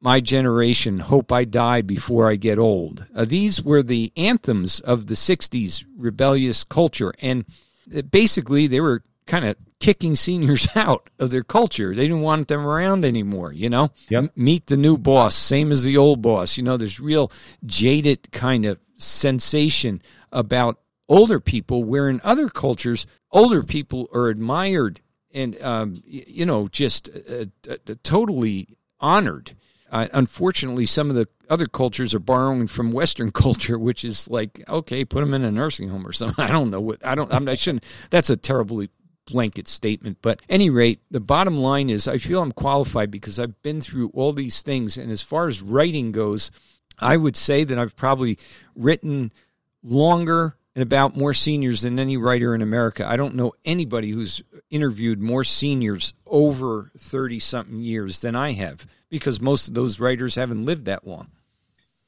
my 0.02 0.22
generation, 0.22 1.00
hope 1.00 1.32
I 1.32 1.44
die 1.44 1.82
before 1.82 2.30
I 2.30 2.36
get 2.36 2.58
old. 2.58 3.06
Uh, 3.14 3.26
these 3.26 3.62
were 3.62 3.84
the 3.84 4.14
anthems 4.16 4.80
of 4.80 5.08
the 5.08 5.16
60s 5.16 5.84
rebellious 5.98 6.64
culture. 6.64 7.14
And 7.20 7.46
basically, 8.10 8.68
they 8.68 8.80
were 8.80 9.04
kind 9.26 9.44
of 9.44 9.58
kicking 9.80 10.16
seniors 10.16 10.68
out 10.76 11.10
of 11.20 11.32
their 11.32 11.44
culture. 11.44 11.94
They 11.94 12.04
didn't 12.04 12.22
want 12.22 12.48
them 12.48 12.66
around 12.66 13.04
anymore, 13.04 13.52
you 13.52 13.70
know? 13.70 13.92
Yep. 14.10 14.32
Meet 14.38 14.68
the 14.68 14.78
new 14.78 14.98
boss, 14.98 15.36
same 15.36 15.72
as 15.72 15.84
the 15.84 15.98
old 15.98 16.22
boss. 16.22 16.58
You 16.58 16.64
know, 16.64 16.78
there's 16.78 17.00
real 17.00 17.32
jaded 17.66 18.32
kind 18.32 18.66
of 18.66 18.80
sensation 18.96 20.02
about 20.32 20.80
older 21.10 21.40
people, 21.40 21.84
where 21.84 22.08
in 22.08 22.22
other 22.24 22.48
cultures, 22.50 23.06
older 23.32 23.64
people 23.64 24.10
are 24.14 24.28
admired 24.28 25.02
and, 25.32 25.62
um, 25.62 26.02
you 26.06 26.46
know, 26.46 26.68
just 26.68 27.10
uh, 27.10 27.46
uh, 27.70 27.76
uh, 27.88 27.96
totally 28.04 28.78
honored. 29.00 29.56
Uh, 29.92 30.08
unfortunately, 30.14 30.86
some 30.86 31.10
of 31.10 31.16
the 31.16 31.28
other 31.50 31.66
cultures 31.66 32.14
are 32.14 32.20
borrowing 32.20 32.68
from 32.68 32.92
Western 32.92 33.32
culture, 33.32 33.78
which 33.78 34.04
is 34.04 34.28
like, 34.28 34.64
okay, 34.68 35.06
put 35.06 35.22
them 35.22 35.34
in 35.34 35.44
a 35.44 35.52
nursing 35.52 35.90
home 35.90 36.06
or 36.06 36.12
something. 36.12 36.44
I 36.44 36.52
don't 36.52 36.70
know 36.70 36.82
what 36.82 37.06
I 37.06 37.16
don't. 37.16 37.34
I'm, 37.34 37.48
I 37.48 37.56
shouldn't. 37.56 37.84
That's 38.10 38.30
a 38.30 38.38
terribly 38.38 38.90
blanket 39.26 39.68
statement. 39.68 40.18
But 40.22 40.42
any 40.50 40.70
rate, 40.70 41.02
the 41.12 41.20
bottom 41.20 41.56
line 41.56 41.90
is, 41.90 42.08
I 42.08 42.18
feel 42.18 42.42
I'm 42.42 42.52
qualified 42.52 43.12
because 43.12 43.40
I've 43.40 43.62
been 43.62 43.82
through 43.82 44.10
all 44.14 44.34
these 44.34 44.62
things, 44.62 44.98
and 44.98 45.12
as 45.12 45.22
far 45.22 45.48
as 45.48 45.62
writing 45.62 46.12
goes, 46.12 46.52
I 47.00 47.18
would 47.18 47.36
say 47.36 47.64
that 47.64 47.78
I've 47.78 47.96
probably 47.96 48.38
written 48.76 49.32
longer 49.84 50.56
and 50.80 50.84
about 50.84 51.18
more 51.18 51.34
seniors 51.34 51.82
than 51.82 52.00
any 52.00 52.16
writer 52.16 52.56
in 52.56 52.62
America. 52.62 53.06
I 53.06 53.18
don't 53.18 53.36
know 53.36 53.52
anybody 53.66 54.12
who's 54.12 54.42
interviewed 54.70 55.20
more 55.20 55.44
seniors 55.44 56.14
over 56.26 56.90
30 56.98 57.38
something 57.40 57.82
years 57.82 58.22
than 58.22 58.34
I 58.34 58.54
have 58.54 58.88
because 59.10 59.42
most 59.42 59.68
of 59.68 59.74
those 59.74 60.00
writers 60.00 60.36
haven't 60.36 60.64
lived 60.64 60.86
that 60.86 61.06
long. 61.06 61.32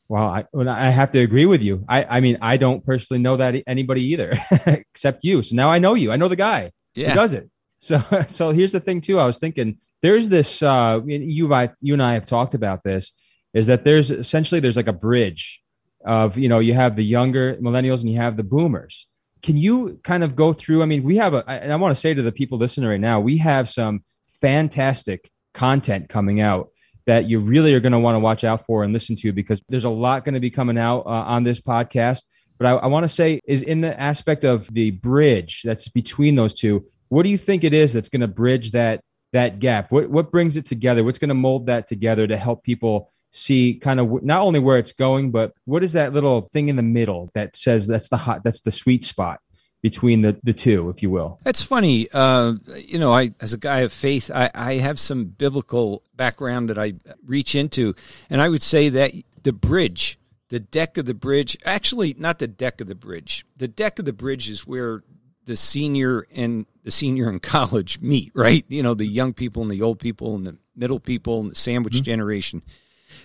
Well, 0.08 0.24
I, 0.24 0.46
I 0.70 0.90
have 0.90 1.12
to 1.12 1.20
agree 1.20 1.46
with 1.46 1.62
you. 1.62 1.84
I, 1.90 2.06
I 2.06 2.20
mean, 2.22 2.38
I 2.42 2.56
don't 2.56 2.86
personally 2.86 3.22
know 3.22 3.36
that 3.36 3.62
anybody 3.68 4.06
either, 4.06 4.40
except 4.66 5.26
you. 5.26 5.44
So 5.44 5.54
now 5.54 5.70
I 5.70 5.80
know 5.80 5.94
you. 5.94 6.14
I 6.14 6.16
know 6.16 6.30
the 6.30 6.38
guy 6.38 6.72
yeah. 6.96 7.10
who 7.10 7.16
does 7.16 7.34
it. 7.34 7.50
So, 7.80 8.02
so 8.30 8.52
here's 8.52 8.72
the 8.72 8.80
thing 8.80 9.02
too. 9.02 9.20
I 9.20 9.26
was 9.26 9.38
thinking 9.38 9.80
there's 10.02 10.30
this. 10.30 10.64
Uh, 10.64 11.02
you, 11.06 11.54
I, 11.54 11.72
you 11.82 11.92
and 11.92 12.02
I 12.02 12.14
have 12.14 12.26
talked 12.26 12.54
about 12.54 12.86
this. 12.86 13.12
Is 13.54 13.68
that 13.68 13.84
there's 13.84 14.12
essentially 14.12 14.62
there's 14.62 14.78
like 14.78 14.88
a 14.88 14.94
bridge 14.94 15.62
of 16.04 16.38
you 16.38 16.50
know 16.50 16.60
you 16.60 16.74
have 16.74 16.96
the 16.96 17.06
younger 17.06 17.56
millennials 17.56 18.02
and 18.02 18.10
you 18.10 18.18
have 18.18 18.38
the 18.38 18.44
boomers. 18.44 19.08
Can 19.42 19.58
you 19.58 20.00
kind 20.04 20.24
of 20.24 20.36
go 20.36 20.54
through? 20.54 20.84
I 20.84 20.86
mean, 20.86 21.04
we 21.04 21.18
have 21.18 21.34
a, 21.34 21.50
and 21.50 21.74
I 21.74 21.76
want 21.78 21.96
to 21.96 22.00
say 22.00 22.14
to 22.14 22.22
the 22.22 22.32
people 22.32 22.58
listening 22.60 22.88
right 22.90 23.00
now, 23.00 23.20
we 23.20 23.38
have 23.38 23.68
some 23.68 24.04
fantastic 24.40 25.32
content 25.54 26.10
coming 26.10 26.42
out 26.42 26.70
that 27.08 27.28
you 27.28 27.40
really 27.40 27.74
are 27.74 27.80
going 27.80 27.92
to 27.92 28.00
want 28.00 28.16
to 28.16 28.20
watch 28.20 28.44
out 28.44 28.66
for 28.66 28.84
and 28.84 28.94
listen 28.94 29.16
to 29.18 29.34
because 29.34 29.62
there's 29.70 29.84
a 29.84 29.90
lot 29.90 30.24
going 30.24 30.36
to 30.36 30.40
be 30.40 30.52
coming 30.52 30.78
out 30.78 31.02
uh, 31.02 31.10
on 31.10 31.44
this 31.44 31.60
podcast. 31.60 32.24
But 32.58 32.68
I, 32.68 32.72
I 32.72 32.88
want 32.88 33.04
to 33.06 33.10
say 33.10 33.40
is 33.46 33.62
in 33.62 33.82
the 33.82 34.00
aspect 34.00 34.44
of 34.44 34.72
the 34.72 34.92
bridge 34.92 35.62
that's 35.64 35.88
between 35.88 36.36
those 36.36 36.54
two. 36.54 36.86
What 37.10 37.24
do 37.24 37.30
you 37.30 37.38
think 37.38 37.64
it 37.64 37.74
is 37.74 37.94
that's 37.94 38.10
going 38.10 38.22
to 38.22 38.28
bridge 38.28 38.72
that 38.72 39.04
that 39.34 39.60
gap? 39.60 39.92
What 39.92 40.10
what 40.10 40.32
brings 40.32 40.58
it 40.58 40.66
together? 40.66 41.04
What's 41.04 41.20
going 41.20 41.30
to 41.30 41.36
mold 41.36 41.66
that 41.66 41.88
together 41.88 42.28
to 42.28 42.38
help 42.38 42.64
people 42.64 43.12
see 43.32 43.76
kind 43.76 44.00
of 44.00 44.24
not 44.24 44.42
only 44.42 44.60
where 44.60 44.78
it's 44.78 44.94
going, 44.94 45.32
but 45.32 45.54
what 45.66 45.84
is 45.84 45.94
that 45.94 46.14
little 46.14 46.42
thing 46.42 46.70
in 46.70 46.76
the 46.76 46.84
middle 46.84 47.32
that 47.34 47.56
says 47.56 47.88
that's 47.88 48.10
the 48.10 48.18
hot, 48.18 48.44
that's 48.44 48.62
the 48.62 48.72
sweet 48.72 49.06
spot 49.06 49.40
between 49.82 50.22
the, 50.22 50.38
the 50.44 50.54
two, 50.54 50.90
if 50.90 51.02
you 51.02 51.10
will. 51.10 51.40
That's 51.44 51.64
funny. 51.64 52.08
Uh, 52.14 52.56
you 52.76 53.00
know, 53.00 53.12
I 53.12 53.34
as 53.40 53.54
a 53.54 53.58
guy 53.58 53.80
of 53.80 53.92
faith, 53.92 54.30
I, 54.34 54.52
I 54.54 54.74
have 54.76 55.00
some 55.00 55.26
biblical 55.26 56.04
background 56.16 56.70
that 56.70 56.78
I 56.78 56.94
reach 57.26 57.56
into, 57.56 57.96
and 58.30 58.42
I 58.42 58.50
would 58.50 58.62
say 58.62 58.90
that 58.90 59.12
the 59.42 59.54
bridge, 59.54 60.20
the 60.50 60.60
deck 60.60 60.98
of 60.98 61.06
the 61.06 61.14
bridge, 61.14 61.58
actually 61.66 62.16
not 62.18 62.40
the 62.40 62.48
deck 62.48 62.80
of 62.82 62.88
the 62.88 62.96
bridge. 62.96 63.46
The 63.58 63.68
deck 63.68 63.98
of 63.98 64.06
the 64.06 64.14
bridge 64.14 64.50
is 64.50 64.68
where 64.68 65.04
the 65.46 65.58
senior 65.58 66.28
and 66.36 66.68
the 66.84 66.92
senior 66.92 67.30
in 67.30 67.40
college 67.40 68.02
meet, 68.02 68.32
right? 68.36 68.64
You 68.68 68.84
know, 68.84 68.94
the 68.94 69.06
young 69.06 69.34
people 69.34 69.64
and 69.64 69.72
the 69.72 69.82
old 69.82 70.00
people 70.00 70.36
and 70.36 70.46
the 70.46 70.58
middle 70.76 71.00
people 71.00 71.40
and 71.40 71.52
the 71.52 71.56
sandwich 71.56 71.96
mm-hmm. 71.96 72.04
generation. 72.04 72.62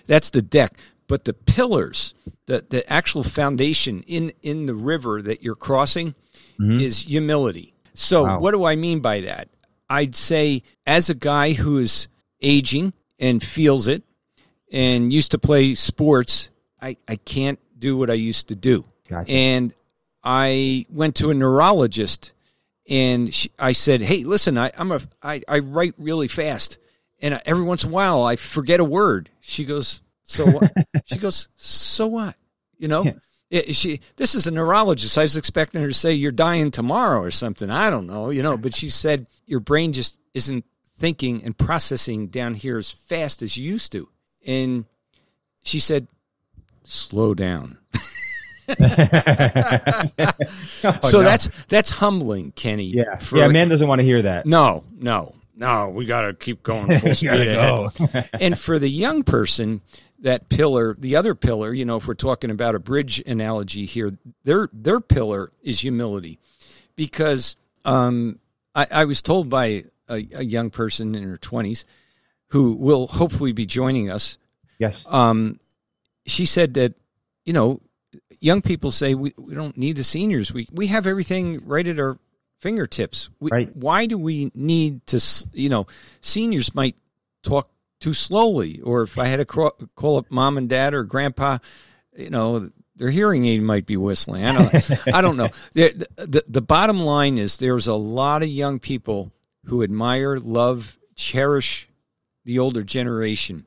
That's 0.05 0.29
the 0.29 0.41
deck 0.41 0.73
but 1.07 1.25
the 1.25 1.33
pillars, 1.33 2.13
the 2.45 2.65
the 2.69 2.87
actual 2.91 3.23
foundation 3.23 4.03
in 4.07 4.31
in 4.41 4.65
the 4.65 4.75
river 4.75 5.21
that 5.21 5.41
you're 5.41 5.55
crossing 5.55 6.13
mm-hmm. 6.59 6.79
is 6.79 7.03
humility. 7.03 7.73
So 7.93 8.23
wow. 8.23 8.39
what 8.39 8.51
do 8.51 8.65
I 8.65 8.75
mean 8.75 8.99
by 8.99 9.21
that? 9.21 9.47
I'd 9.89 10.15
say 10.15 10.63
as 10.85 11.09
a 11.09 11.15
guy 11.15 11.53
who 11.53 11.79
is 11.79 12.07
aging 12.41 12.93
and 13.17 13.41
feels 13.41 13.87
it 13.87 14.03
and 14.71 15.11
used 15.11 15.31
to 15.31 15.39
play 15.39 15.73
sports, 15.75 16.51
I, 16.81 16.97
I 17.07 17.15
can't 17.15 17.59
do 17.79 17.97
what 17.97 18.09
I 18.09 18.13
used 18.13 18.49
to 18.49 18.55
do. 18.55 18.85
Gotcha. 19.07 19.31
And 19.31 19.73
I 20.23 20.85
went 20.89 21.15
to 21.15 21.31
a 21.31 21.33
neurologist 21.33 22.33
and 22.89 23.33
she, 23.33 23.49
I 23.57 23.71
said, 23.71 24.01
"Hey, 24.01 24.25
listen, 24.25 24.57
I, 24.57 24.71
I'm 24.77 24.91
a 24.91 24.99
I, 25.23 25.41
I 25.47 25.59
write 25.59 25.93
really 25.97 26.27
fast, 26.27 26.77
and 27.19 27.39
every 27.45 27.63
once 27.63 27.83
in 27.83 27.89
a 27.89 27.93
while 27.93 28.23
I 28.23 28.35
forget 28.35 28.79
a 28.79 28.85
word." 28.85 29.29
She 29.41 29.65
goes, 29.65 30.01
"So 30.23 30.45
what?" 30.45 30.71
she 31.05 31.17
goes, 31.17 31.47
"So 31.57 32.07
what?" 32.07 32.35
You 32.77 32.87
know, 32.87 33.05
it, 33.49 33.75
she 33.75 34.01
this 34.17 34.35
is 34.35 34.47
a 34.47 34.51
neurologist. 34.51 35.17
I 35.17 35.23
was 35.23 35.37
expecting 35.37 35.81
her 35.81 35.87
to 35.87 35.93
say 35.93 36.13
you're 36.13 36.31
dying 36.31 36.71
tomorrow 36.71 37.21
or 37.21 37.31
something. 37.31 37.69
I 37.69 37.89
don't 37.89 38.07
know, 38.07 38.29
you 38.29 38.43
know, 38.43 38.57
but 38.57 38.75
she 38.75 38.89
said 38.89 39.27
your 39.45 39.59
brain 39.59 39.93
just 39.93 40.19
isn't 40.33 40.65
thinking 40.99 41.43
and 41.43 41.57
processing 41.57 42.27
down 42.27 42.53
here 42.53 42.77
as 42.77 42.91
fast 42.91 43.41
as 43.41 43.57
you 43.57 43.71
used 43.71 43.91
to. 43.93 44.09
And 44.45 44.85
she 45.63 45.79
said, 45.79 46.07
"Slow 46.83 47.33
down." 47.33 47.77
oh, 48.69 48.75
so 51.01 51.19
no. 51.19 51.23
that's 51.23 51.49
that's 51.69 51.89
humbling, 51.89 52.51
Kenny. 52.51 52.87
Yeah, 52.87 53.17
yeah. 53.33 53.47
Man 53.47 53.69
doesn't 53.69 53.87
want 53.87 53.99
to 53.99 54.05
hear 54.05 54.23
that. 54.23 54.45
No, 54.45 54.83
no, 54.99 55.33
no. 55.57 55.89
We 55.89 56.05
got 56.05 56.21
to 56.21 56.33
keep 56.33 56.63
going 56.63 56.99
full 56.99 57.15
speed 57.15 57.29
ahead. 57.29 58.29
and 58.33 58.57
for 58.57 58.79
the 58.79 58.89
young 58.89 59.23
person, 59.23 59.81
that 60.19 60.49
pillar, 60.49 60.95
the 60.97 61.15
other 61.15 61.35
pillar, 61.35 61.73
you 61.73 61.85
know, 61.85 61.97
if 61.97 62.07
we're 62.07 62.15
talking 62.15 62.49
about 62.49 62.75
a 62.75 62.79
bridge 62.79 63.19
analogy 63.25 63.85
here, 63.85 64.17
their 64.43 64.69
their 64.73 64.99
pillar 64.99 65.51
is 65.61 65.81
humility, 65.81 66.39
because 66.95 67.55
um, 67.85 68.39
I, 68.73 68.87
I, 68.89 69.05
was 69.05 69.21
told 69.21 69.49
by 69.49 69.85
a, 70.09 70.27
a, 70.33 70.43
young 70.43 70.69
person 70.69 71.15
in 71.15 71.23
her 71.23 71.37
twenties 71.37 71.85
who 72.47 72.73
will 72.73 73.07
hopefully 73.07 73.51
be 73.51 73.65
joining 73.65 74.09
us. 74.09 74.37
Yes. 74.79 75.05
Um, 75.07 75.59
she 76.25 76.45
said 76.45 76.73
that 76.75 76.95
you 77.45 77.53
know, 77.53 77.81
young 78.39 78.61
people 78.61 78.91
say 78.91 79.15
we, 79.15 79.33
we 79.37 79.55
don't 79.55 79.77
need 79.77 79.97
the 79.97 80.03
seniors. 80.03 80.53
We 80.53 80.67
we 80.71 80.87
have 80.87 81.07
everything 81.07 81.59
right 81.65 81.87
at 81.87 81.99
our 81.99 82.17
fingertips. 82.59 83.29
We, 83.39 83.51
right. 83.51 83.75
Why 83.75 84.05
do 84.05 84.17
we 84.17 84.51
need 84.53 85.05
to? 85.07 85.23
You 85.53 85.69
know, 85.69 85.87
seniors 86.21 86.73
might 86.75 86.95
talk 87.43 87.69
too 87.99 88.13
slowly, 88.13 88.81
or 88.81 89.03
if 89.03 89.17
I 89.17 89.25
had 89.25 89.37
to 89.37 89.45
call 89.45 90.17
up 90.17 90.29
mom 90.29 90.57
and 90.57 90.69
dad 90.69 90.93
or 90.93 91.03
grandpa, 91.03 91.57
you 92.15 92.29
know, 92.29 92.69
their 92.95 93.09
hearing 93.09 93.45
aid 93.45 93.61
might 93.61 93.85
be 93.85 93.97
whistling. 93.97 94.45
I 94.45 94.51
don't, 94.53 95.07
I 95.13 95.21
don't 95.21 95.37
know. 95.37 95.49
The, 95.73 96.07
the, 96.15 96.43
the 96.47 96.61
bottom 96.61 96.99
line 96.99 97.37
is 97.37 97.57
there's 97.57 97.87
a 97.87 97.93
lot 97.93 98.43
of 98.43 98.49
young 98.49 98.79
people 98.79 99.31
who 99.65 99.83
admire, 99.83 100.37
love, 100.37 100.97
cherish 101.15 101.89
the 102.45 102.59
older 102.59 102.81
generation. 102.81 103.65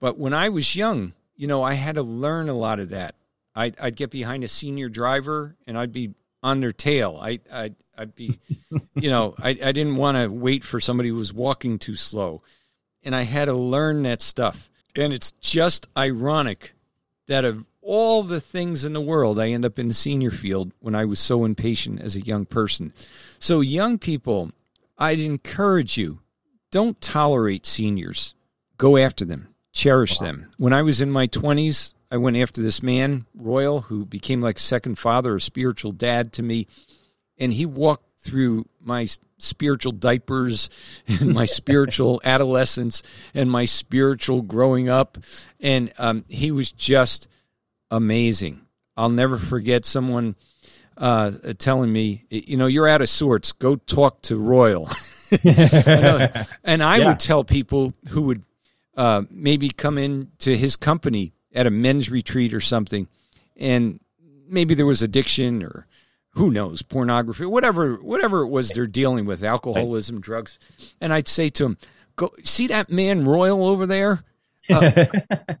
But 0.00 0.18
when 0.18 0.34
I 0.34 0.48
was 0.48 0.76
young, 0.76 1.12
you 1.36 1.46
know, 1.46 1.62
I 1.62 1.74
had 1.74 1.94
to 1.96 2.02
learn 2.02 2.48
a 2.48 2.54
lot 2.54 2.80
of 2.80 2.90
that. 2.90 3.14
I'd, 3.54 3.78
I'd 3.80 3.96
get 3.96 4.10
behind 4.10 4.44
a 4.44 4.48
senior 4.48 4.88
driver 4.88 5.56
and 5.66 5.76
I'd 5.76 5.92
be 5.92 6.14
on 6.42 6.60
their 6.60 6.72
tail. 6.72 7.18
I, 7.20 7.40
I'd, 7.52 7.74
I'd 7.98 8.14
be, 8.14 8.38
you 8.94 9.10
know, 9.10 9.34
I, 9.38 9.50
I 9.50 9.72
didn't 9.72 9.96
want 9.96 10.16
to 10.16 10.28
wait 10.28 10.64
for 10.64 10.80
somebody 10.80 11.08
who 11.08 11.16
was 11.16 11.34
walking 11.34 11.78
too 11.78 11.96
slow 11.96 12.42
and 13.02 13.14
I 13.14 13.22
had 13.22 13.46
to 13.46 13.54
learn 13.54 14.02
that 14.02 14.20
stuff. 14.20 14.70
And 14.96 15.12
it's 15.12 15.32
just 15.32 15.88
ironic 15.96 16.74
that 17.26 17.44
of 17.44 17.64
all 17.82 18.22
the 18.22 18.40
things 18.40 18.84
in 18.84 18.92
the 18.92 19.00
world, 19.00 19.38
I 19.38 19.48
end 19.48 19.64
up 19.64 19.78
in 19.78 19.88
the 19.88 19.94
senior 19.94 20.30
field 20.30 20.72
when 20.80 20.94
I 20.94 21.04
was 21.04 21.20
so 21.20 21.44
impatient 21.44 22.00
as 22.00 22.16
a 22.16 22.20
young 22.20 22.44
person. 22.44 22.92
So, 23.38 23.60
young 23.60 23.98
people, 23.98 24.50
I'd 24.98 25.20
encourage 25.20 25.96
you 25.96 26.20
don't 26.70 27.00
tolerate 27.00 27.64
seniors, 27.64 28.34
go 28.76 28.98
after 28.98 29.24
them, 29.24 29.48
cherish 29.72 30.20
wow. 30.20 30.26
them. 30.26 30.46
When 30.58 30.72
I 30.72 30.82
was 30.82 31.00
in 31.00 31.10
my 31.10 31.26
20s, 31.28 31.94
I 32.10 32.16
went 32.18 32.36
after 32.36 32.60
this 32.60 32.82
man, 32.82 33.26
Royal, 33.34 33.82
who 33.82 34.04
became 34.04 34.40
like 34.40 34.56
a 34.56 34.60
second 34.60 34.98
father, 34.98 35.36
a 35.36 35.40
spiritual 35.40 35.92
dad 35.92 36.32
to 36.34 36.42
me. 36.42 36.66
And 37.38 37.52
he 37.52 37.66
walked 37.66 38.04
through 38.18 38.66
my 38.80 39.06
spiritual 39.38 39.92
diapers 39.92 40.68
and 41.08 41.32
my 41.32 41.46
spiritual 41.46 42.20
adolescence 42.24 43.02
and 43.34 43.50
my 43.50 43.64
spiritual 43.64 44.42
growing 44.42 44.88
up. 44.88 45.18
And 45.60 45.92
um, 45.98 46.24
he 46.28 46.50
was 46.50 46.72
just 46.72 47.28
amazing. 47.90 48.62
I'll 48.96 49.08
never 49.08 49.38
forget 49.38 49.84
someone 49.84 50.34
uh, 50.96 51.30
telling 51.58 51.92
me, 51.92 52.24
you 52.28 52.56
know, 52.56 52.66
you're 52.66 52.88
out 52.88 53.00
of 53.00 53.08
sorts. 53.08 53.52
Go 53.52 53.76
talk 53.76 54.22
to 54.22 54.36
Royal. 54.36 54.90
and 56.64 56.82
I 56.82 56.96
yeah. 56.98 57.06
would 57.06 57.20
tell 57.20 57.44
people 57.44 57.94
who 58.08 58.22
would 58.22 58.42
uh, 58.96 59.22
maybe 59.30 59.70
come 59.70 59.96
in 59.96 60.32
to 60.40 60.56
his 60.56 60.74
company 60.74 61.32
at 61.54 61.66
a 61.66 61.70
men's 61.70 62.10
retreat 62.10 62.52
or 62.52 62.60
something, 62.60 63.06
and 63.56 64.00
maybe 64.48 64.74
there 64.74 64.86
was 64.86 65.02
addiction 65.02 65.62
or 65.62 65.86
who 66.38 66.50
knows 66.50 66.82
pornography 66.82 67.44
whatever 67.44 67.96
whatever 67.96 68.42
it 68.42 68.48
was 68.48 68.70
they're 68.70 68.86
dealing 68.86 69.26
with 69.26 69.42
alcoholism 69.42 70.20
drugs 70.20 70.58
and 71.00 71.12
i'd 71.12 71.28
say 71.28 71.48
to 71.48 71.64
him 71.64 71.78
go 72.16 72.30
see 72.44 72.66
that 72.66 72.90
man 72.90 73.24
royal 73.24 73.64
over 73.64 73.86
there 73.86 74.22
uh, 74.70 75.06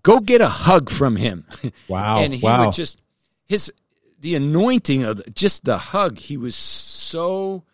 go 0.02 0.20
get 0.20 0.40
a 0.40 0.48
hug 0.48 0.90
from 0.90 1.16
him 1.16 1.44
wow 1.88 2.18
and 2.18 2.34
he 2.34 2.44
wow. 2.44 2.64
would 2.64 2.74
just 2.74 3.00
his 3.46 3.72
the 4.20 4.34
anointing 4.34 5.04
of 5.04 5.22
just 5.34 5.64
the 5.64 5.78
hug 5.78 6.18
he 6.18 6.36
was 6.36 6.54
so 6.54 7.64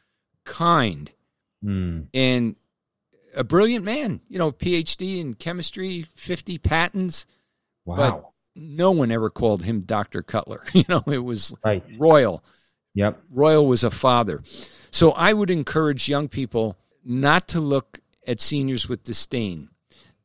kind 0.45 1.11
mm. 1.65 2.07
and 2.13 2.57
a 3.35 3.43
brilliant 3.43 3.85
man 3.85 4.21
you 4.29 4.39
know 4.39 4.53
phd 4.53 5.21
in 5.21 5.35
chemistry 5.35 6.07
50 6.15 6.59
patents 6.59 7.27
wow 7.85 7.97
but 7.97 8.31
no 8.57 8.93
one 8.93 9.11
ever 9.11 9.31
called 9.31 9.65
him 9.65 9.81
Dr. 9.81 10.23
Cutler. 10.23 10.63
You 10.75 10.85
know, 10.89 11.03
it 11.07 11.19
was 11.19 11.55
Right. 11.65 11.83
Royal. 11.99 12.43
Yep. 12.95 13.21
Royal 13.31 13.67
was 13.67 13.85
a 13.85 13.91
father. 13.91 14.43
So 14.91 15.11
I 15.13 15.33
would 15.33 15.51
encourage 15.51 16.09
young 16.09 16.29
people 16.29 16.79
not 17.05 17.49
to 17.49 17.61
look 17.61 18.01
at 18.27 18.41
seniors 18.41 18.89
with 18.89 19.05
disdain, 19.05 19.69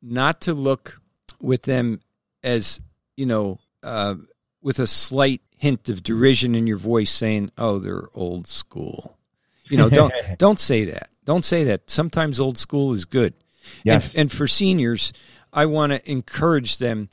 not 0.01 0.41
to 0.41 0.53
look 0.53 1.01
with 1.41 1.63
them 1.63 1.99
as, 2.43 2.79
you 3.17 3.25
know, 3.25 3.60
uh, 3.84 4.15
with 4.62 4.79
a 4.79 4.88
slight 4.88 5.41
hint 5.58 5.89
of 5.89 6.03
derision 6.03 6.55
in 6.55 6.67
your 6.67 6.77
voice 6.77 7.12
saying, 7.12 7.51
oh, 7.58 7.79
they're 7.79 8.08
old 8.13 8.47
school. 8.47 9.17
You 9.65 9.77
know, 9.77 9.89
don't 9.89 10.13
don't 10.38 10.60
say 10.60 10.86
that. 10.86 11.10
Don't 11.25 11.45
say 11.45 11.65
that. 11.65 11.89
Sometimes 11.89 12.39
old 12.39 12.58
school 12.58 12.93
is 12.93 13.05
good. 13.05 13.34
Yes. 13.84 14.13
And, 14.13 14.21
and 14.21 14.32
for 14.32 14.47
seniors, 14.47 15.13
I 15.53 15.65
want 15.65 15.93
to 15.93 16.12
encourage 16.12 16.77
them 16.77 17.10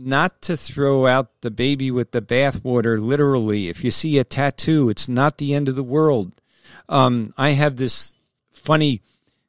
not 0.00 0.42
to 0.42 0.56
throw 0.56 1.06
out 1.06 1.40
the 1.40 1.50
baby 1.50 1.90
with 1.90 2.12
the 2.12 2.22
bathwater 2.22 3.00
literally. 3.00 3.68
If 3.68 3.84
you 3.84 3.90
see 3.90 4.18
a 4.18 4.24
tattoo, 4.24 4.88
it's 4.88 5.08
not 5.08 5.38
the 5.38 5.54
end 5.54 5.68
of 5.68 5.76
the 5.76 5.82
world. 5.82 6.32
Um, 6.88 7.34
I 7.36 7.50
have 7.50 7.76
this 7.76 8.14
funny 8.52 9.02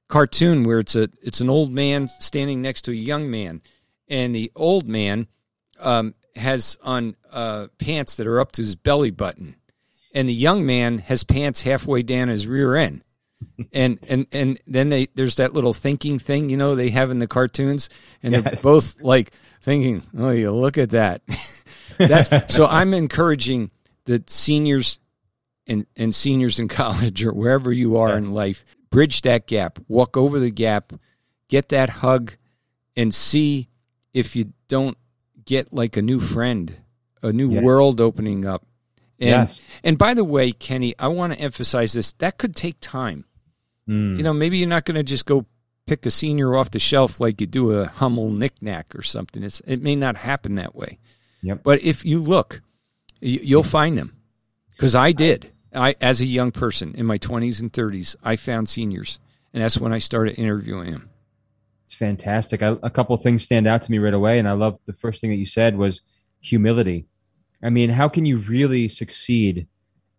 cartoon 0.08 0.64
where 0.64 0.80
it's 0.80 0.96
a 0.96 1.10
it's 1.22 1.42
an 1.42 1.50
old 1.50 1.72
man 1.72 2.08
standing 2.08 2.62
next 2.62 2.84
to 2.84 2.92
a 2.92 2.96
young 2.96 3.32
man, 3.32 3.62
and 4.08 4.36
the 4.36 4.52
old 4.56 4.88
man 4.88 5.28
um, 5.80 6.14
has 6.36 6.78
on 6.84 7.16
uh, 7.32 7.68
pants 7.80 8.18
that 8.18 8.28
are 8.28 8.40
up 8.40 8.52
to 8.54 8.62
his 8.62 8.76
belly 8.76 9.12
button, 9.12 9.56
and 10.14 10.30
the 10.30 10.34
young 10.34 10.66
man 10.66 11.00
has 11.00 11.24
pants 11.24 11.64
halfway 11.64 12.04
down 12.04 12.28
his 12.28 12.48
rear 12.48 12.76
end. 12.76 13.04
and 13.74 13.98
and 14.08 14.28
and 14.32 14.60
then 14.68 14.90
they 14.90 15.08
there's 15.16 15.38
that 15.38 15.54
little 15.54 15.74
thinking 15.74 16.20
thing 16.20 16.50
you 16.52 16.58
know 16.58 16.76
they 16.76 16.92
have 16.92 17.10
in 17.10 17.18
the 17.18 17.26
cartoons 17.28 17.90
and 18.22 18.36
they're 18.36 18.56
both 18.62 19.02
like 19.02 19.32
thinking 19.62 20.02
oh 20.18 20.30
you 20.32 20.52
look 20.52 20.78
at 20.78 20.90
that 20.92 21.22
that's 21.98 22.54
so 22.54 22.66
i'm 22.66 22.94
encouraging 22.94 23.70
the 24.06 24.24
seniors 24.28 25.00
and 25.68 25.86
and 25.96 26.14
seniors 26.16 26.60
in 26.60 26.68
college 26.82 27.24
or 27.24 27.32
wherever 27.32 27.72
you 27.72 27.98
are 27.98 28.10
Yes. 28.10 28.18
in 28.26 28.32
life 28.32 28.66
bridge 28.90 29.22
that 29.22 29.48
gap 29.48 29.80
walk 29.88 30.18
over 30.18 30.40
the 30.40 30.52
gap 30.52 30.94
get 31.48 31.70
that 31.70 31.90
hug 31.90 32.34
and 32.96 33.14
see 33.14 33.70
if 34.14 34.36
you 34.36 34.52
don't 34.68 34.98
get 35.46 35.72
like 35.74 35.96
a 35.98 36.02
new 36.02 36.20
friend 36.20 36.76
a 37.22 37.32
new 37.32 37.52
Yes. 37.52 37.64
world 37.64 38.02
opening 38.02 38.46
up 38.46 38.66
and 39.20 39.30
Yes. 39.50 39.62
and 39.84 39.98
by 39.98 40.14
the 40.16 40.24
way 40.24 40.52
kenny 40.52 40.96
i 40.98 41.08
want 41.08 41.34
to 41.34 41.40
emphasize 41.40 41.94
this 41.94 42.14
that 42.14 42.38
could 42.38 42.56
take 42.56 42.78
time 42.82 43.26
Mm. 43.90 44.16
you 44.16 44.24
know, 44.24 44.32
maybe 44.32 44.60
you're 44.60 44.70
not 44.70 44.86
going 44.86 44.96
to 44.96 45.04
just 45.04 45.26
go 45.26 45.48
pick 45.92 46.06
a 46.06 46.12
senior 46.12 46.56
off 46.56 46.72
the 46.72 46.80
shelf 46.80 47.20
like 47.20 47.42
you 47.42 47.48
do 47.48 47.72
a 47.72 47.86
Hummel 47.86 48.30
knickknack 48.30 48.96
or 48.96 49.02
something. 49.02 49.44
It's, 49.44 49.60
it 49.68 49.82
may 49.82 49.94
not 49.94 50.16
happen 50.16 50.56
that 50.56 50.74
way. 50.74 51.00
Yep. 51.42 51.64
But 51.64 51.82
if 51.82 52.06
you 52.06 52.22
look, 52.22 52.62
you, 53.20 53.42
you'll 53.44 53.64
find 53.64 53.98
them. 53.98 54.16
Because 54.70 54.96
I 54.96 55.12
did. 55.12 55.52
I, 55.76 55.96
as 56.00 56.22
a 56.22 56.26
young 56.26 56.52
person 56.52 56.96
in 56.96 57.06
my 57.06 57.18
20s 57.18 57.60
and 57.60 57.74
30s, 57.74 58.16
I 58.24 58.38
found 58.38 58.70
seniors, 58.70 59.20
and 59.54 59.62
that's 59.62 59.78
when 59.78 59.92
I 59.92 59.98
started 59.98 60.40
interviewing 60.40 60.92
them. 60.92 61.10
It's 61.84 61.94
fantastic. 61.94 62.64
I, 62.64 62.78
a 62.82 62.90
couple 62.90 63.14
of 63.14 63.22
things 63.22 63.44
stand 63.44 63.68
out 63.68 63.82
to 63.82 63.92
me 63.92 63.98
right 63.98 64.14
away, 64.14 64.40
and 64.40 64.48
I 64.48 64.54
love 64.54 64.80
the 64.86 64.94
first 64.94 65.20
thing 65.20 65.32
that 65.32 65.36
you 65.36 65.46
said 65.46 65.76
was 65.76 66.04
humility. 66.40 67.10
I 67.62 67.70
mean, 67.70 67.90
how 67.90 68.08
can 68.08 68.26
you 68.26 68.38
really 68.38 68.88
succeed? 68.88 69.68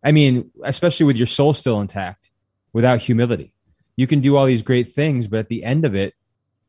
I 0.05 0.13
mean, 0.13 0.51
especially 0.65 1.07
with 1.07 1.17
your 1.17 1.27
soul 1.27 1.55
still 1.55 1.81
intact, 1.81 2.31
without 2.75 3.01
humility. 3.01 3.52
You 3.97 4.07
can 4.07 4.21
do 4.21 4.37
all 4.37 4.47
these 4.47 4.63
great 4.63 4.93
things, 4.93 5.27
but 5.27 5.39
at 5.39 5.49
the 5.49 5.65
end 5.65 5.85
of 5.85 5.95
it, 5.95 6.15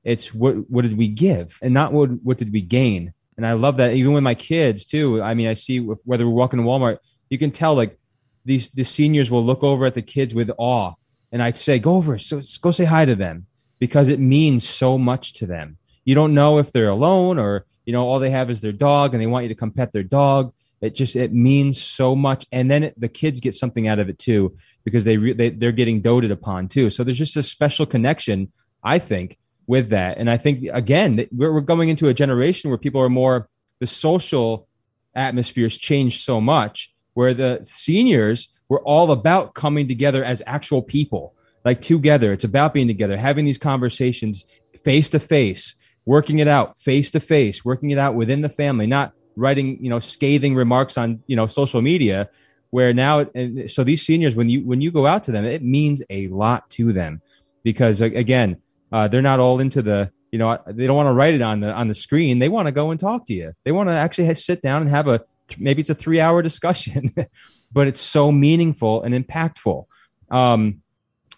it's 0.03 0.33
what 0.33 0.69
what 0.69 0.81
did 0.83 0.97
we 0.97 1.07
give, 1.07 1.57
and 1.61 1.73
not 1.73 1.93
what 1.93 2.09
what 2.23 2.37
did 2.37 2.51
we 2.51 2.61
gain. 2.61 3.13
And 3.37 3.47
I 3.47 3.53
love 3.53 3.77
that. 3.77 3.93
Even 3.93 4.13
with 4.13 4.23
my 4.23 4.35
kids 4.35 4.85
too. 4.85 5.21
I 5.21 5.33
mean, 5.33 5.47
I 5.47 5.53
see 5.53 5.79
whether 5.79 6.27
we're 6.27 6.33
walking 6.33 6.59
to 6.59 6.65
Walmart, 6.65 6.97
you 7.29 7.37
can 7.37 7.51
tell 7.51 7.75
like 7.75 7.97
these 8.45 8.69
the 8.69 8.83
seniors 8.83 9.31
will 9.31 9.43
look 9.43 9.63
over 9.63 9.85
at 9.85 9.95
the 9.95 10.01
kids 10.01 10.35
with 10.35 10.51
awe, 10.57 10.93
and 11.31 11.41
I'd 11.41 11.57
say, 11.57 11.79
"Go 11.79 11.95
over, 11.95 12.19
so 12.19 12.41
go 12.61 12.71
say 12.71 12.85
hi 12.85 13.05
to 13.05 13.15
them." 13.15 13.47
because 13.83 14.07
it 14.07 14.17
means 14.17 14.65
so 14.65 14.97
much 14.97 15.33
to 15.33 15.45
them. 15.45 15.75
You 16.05 16.15
don't 16.15 16.33
know 16.33 16.57
if 16.57 16.71
they're 16.71 16.87
alone 16.87 17.37
or 17.37 17.65
you 17.83 17.91
know 17.91 18.07
all 18.07 18.19
they 18.19 18.29
have 18.29 18.49
is 18.49 18.61
their 18.61 18.71
dog 18.71 19.13
and 19.13 19.21
they 19.21 19.27
want 19.27 19.43
you 19.43 19.49
to 19.49 19.55
come 19.55 19.71
pet 19.71 19.91
their 19.91 20.03
dog. 20.03 20.53
It 20.83 20.95
just 20.95 21.15
it 21.15 21.33
means 21.33 21.81
so 21.81 22.13
much, 22.13 22.45
and 22.51 22.69
then 22.69 22.83
it, 22.83 22.99
the 22.99 23.07
kids 23.07 23.39
get 23.39 23.55
something 23.55 23.87
out 23.87 23.99
of 23.99 24.09
it 24.09 24.19
too 24.19 24.57
because 24.83 25.05
they, 25.05 25.15
re, 25.15 25.31
they 25.31 25.49
they're 25.49 25.71
getting 25.71 26.01
doted 26.01 26.29
upon 26.29 26.67
too. 26.67 26.89
So 26.89 27.05
there's 27.05 27.17
just 27.17 27.37
a 27.37 27.43
special 27.43 27.85
connection, 27.85 28.51
I 28.83 28.99
think, 28.99 29.37
with 29.65 29.89
that. 29.89 30.17
And 30.17 30.29
I 30.29 30.35
think 30.35 30.67
again 30.73 31.25
we're, 31.31 31.53
we're 31.53 31.61
going 31.61 31.87
into 31.87 32.09
a 32.09 32.13
generation 32.13 32.69
where 32.69 32.77
people 32.77 33.01
are 33.01 33.09
more 33.09 33.47
the 33.79 33.87
social 33.87 34.67
atmospheres 35.15 35.77
changed 35.77 36.21
so 36.21 36.41
much 36.41 36.93
where 37.13 37.33
the 37.33 37.61
seniors 37.63 38.49
were 38.67 38.81
all 38.81 39.11
about 39.11 39.53
coming 39.53 39.87
together 39.87 40.23
as 40.23 40.41
actual 40.47 40.81
people 40.81 41.35
like 41.63 41.81
together 41.81 42.33
it's 42.33 42.43
about 42.43 42.73
being 42.73 42.87
together 42.87 43.15
having 43.15 43.45
these 43.45 43.57
conversations 43.57 44.45
face 44.83 45.09
to 45.09 45.19
face 45.19 45.75
working 46.05 46.39
it 46.39 46.47
out 46.47 46.79
face 46.79 47.11
to 47.11 47.19
face 47.19 47.63
working 47.63 47.91
it 47.91 47.99
out 47.99 48.15
within 48.15 48.41
the 48.41 48.49
family 48.49 48.87
not 48.87 49.13
writing 49.35 49.83
you 49.83 49.89
know 49.89 49.99
scathing 49.99 50.55
remarks 50.55 50.97
on 50.97 51.21
you 51.27 51.35
know 51.35 51.47
social 51.47 51.81
media 51.81 52.29
where 52.69 52.93
now 52.93 53.19
and 53.35 53.69
so 53.69 53.83
these 53.83 54.01
seniors 54.01 54.35
when 54.35 54.49
you 54.49 54.65
when 54.65 54.81
you 54.81 54.91
go 54.91 55.05
out 55.05 55.23
to 55.23 55.31
them 55.31 55.45
it 55.45 55.63
means 55.63 56.01
a 56.09 56.27
lot 56.29 56.69
to 56.69 56.93
them 56.93 57.21
because 57.63 58.01
again 58.01 58.57
uh, 58.91 59.07
they're 59.07 59.21
not 59.21 59.39
all 59.39 59.59
into 59.59 59.81
the 59.81 60.11
you 60.31 60.39
know 60.39 60.57
they 60.67 60.87
don't 60.87 60.95
want 60.95 61.07
to 61.07 61.13
write 61.13 61.35
it 61.35 61.41
on 61.41 61.59
the 61.59 61.71
on 61.71 61.87
the 61.87 61.93
screen. 61.93 62.39
They 62.39 62.49
want 62.49 62.67
to 62.67 62.71
go 62.71 62.89
and 62.89 62.99
talk 62.99 63.27
to 63.27 63.33
you. 63.33 63.53
They 63.65 63.71
want 63.71 63.89
to 63.89 63.93
actually 63.93 64.33
sit 64.33 64.63
down 64.63 64.81
and 64.81 64.89
have 64.89 65.07
a 65.07 65.21
maybe 65.59 65.81
it's 65.81 65.91
a 65.91 65.95
three 65.95 66.19
hour 66.19 66.41
discussion 66.41 67.13
but 67.71 67.87
it's 67.87 68.01
so 68.01 68.31
meaningful 68.31 69.03
and 69.03 69.13
impactful. 69.13 69.85
Um, 70.29 70.81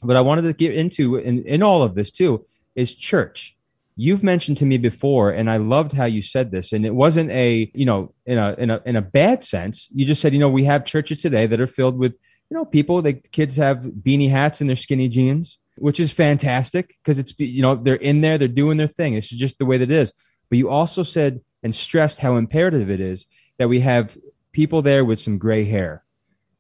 but 0.04 0.16
i 0.16 0.22
wanted 0.22 0.44
to 0.44 0.54
get 0.54 0.74
into 0.74 1.16
in, 1.16 1.44
in 1.46 1.64
all 1.64 1.82
of 1.82 1.96
this 1.96 2.12
too 2.12 2.46
is 2.76 2.94
church 2.94 3.55
you've 3.96 4.24
mentioned 4.24 4.58
to 4.58 4.66
me 4.66 4.78
before 4.78 5.32
and 5.32 5.50
i 5.50 5.58
loved 5.58 5.94
how 5.94 6.06
you 6.06 6.22
said 6.22 6.52
this 6.52 6.74
and 6.74 6.86
it 6.86 6.94
wasn't 6.94 7.30
a 7.32 7.72
you 7.74 7.86
know 7.86 8.14
in 8.26 8.38
a 8.38 8.54
in 8.58 8.70
a 8.70 8.82
in 8.86 8.96
a 8.96 9.02
bad 9.02 9.44
sense. 9.44 9.88
You 9.94 10.06
just 10.06 10.22
said 10.22 10.34
you 10.34 10.40
know 10.40 10.50
we 10.50 10.66
have 10.66 10.86
churches 10.86 11.22
today 11.22 11.48
that 11.48 11.62
are 11.62 11.68
filled 11.68 11.98
with 11.98 12.18
you 12.50 12.58
know 12.58 12.66
people 12.66 13.02
the 13.02 13.14
kids 13.14 13.56
have 13.56 13.78
beanie 13.80 14.30
hats 14.30 14.62
and 14.62 14.70
their 14.70 14.78
skinny 14.78 15.08
jeans 15.08 15.60
which 15.78 16.00
is 16.00 16.12
fantastic 16.12 16.96
because 17.04 17.20
it's 17.20 17.34
you 17.38 17.62
know 17.62 17.76
they're 17.76 17.96
in 17.96 18.22
there 18.22 18.38
they're 18.38 18.48
doing 18.48 18.78
their 18.78 18.88
thing. 18.88 19.14
It's 19.14 19.30
just 19.30 19.58
the 19.58 19.66
way 19.66 19.78
that 19.78 19.92
it 19.92 19.98
is. 19.98 20.14
But 20.50 20.58
you 20.58 20.70
also 20.70 21.04
said 21.04 21.42
and 21.64 21.76
stressed 21.76 22.20
how 22.20 22.38
imperative 22.38 22.90
it 22.90 23.02
is 23.02 23.26
that 23.58 23.70
we 23.70 23.80
have 23.82 24.18
people 24.52 24.82
there 24.82 25.04
with 25.04 25.20
some 25.20 25.38
gray 25.38 25.66
hair 25.66 26.04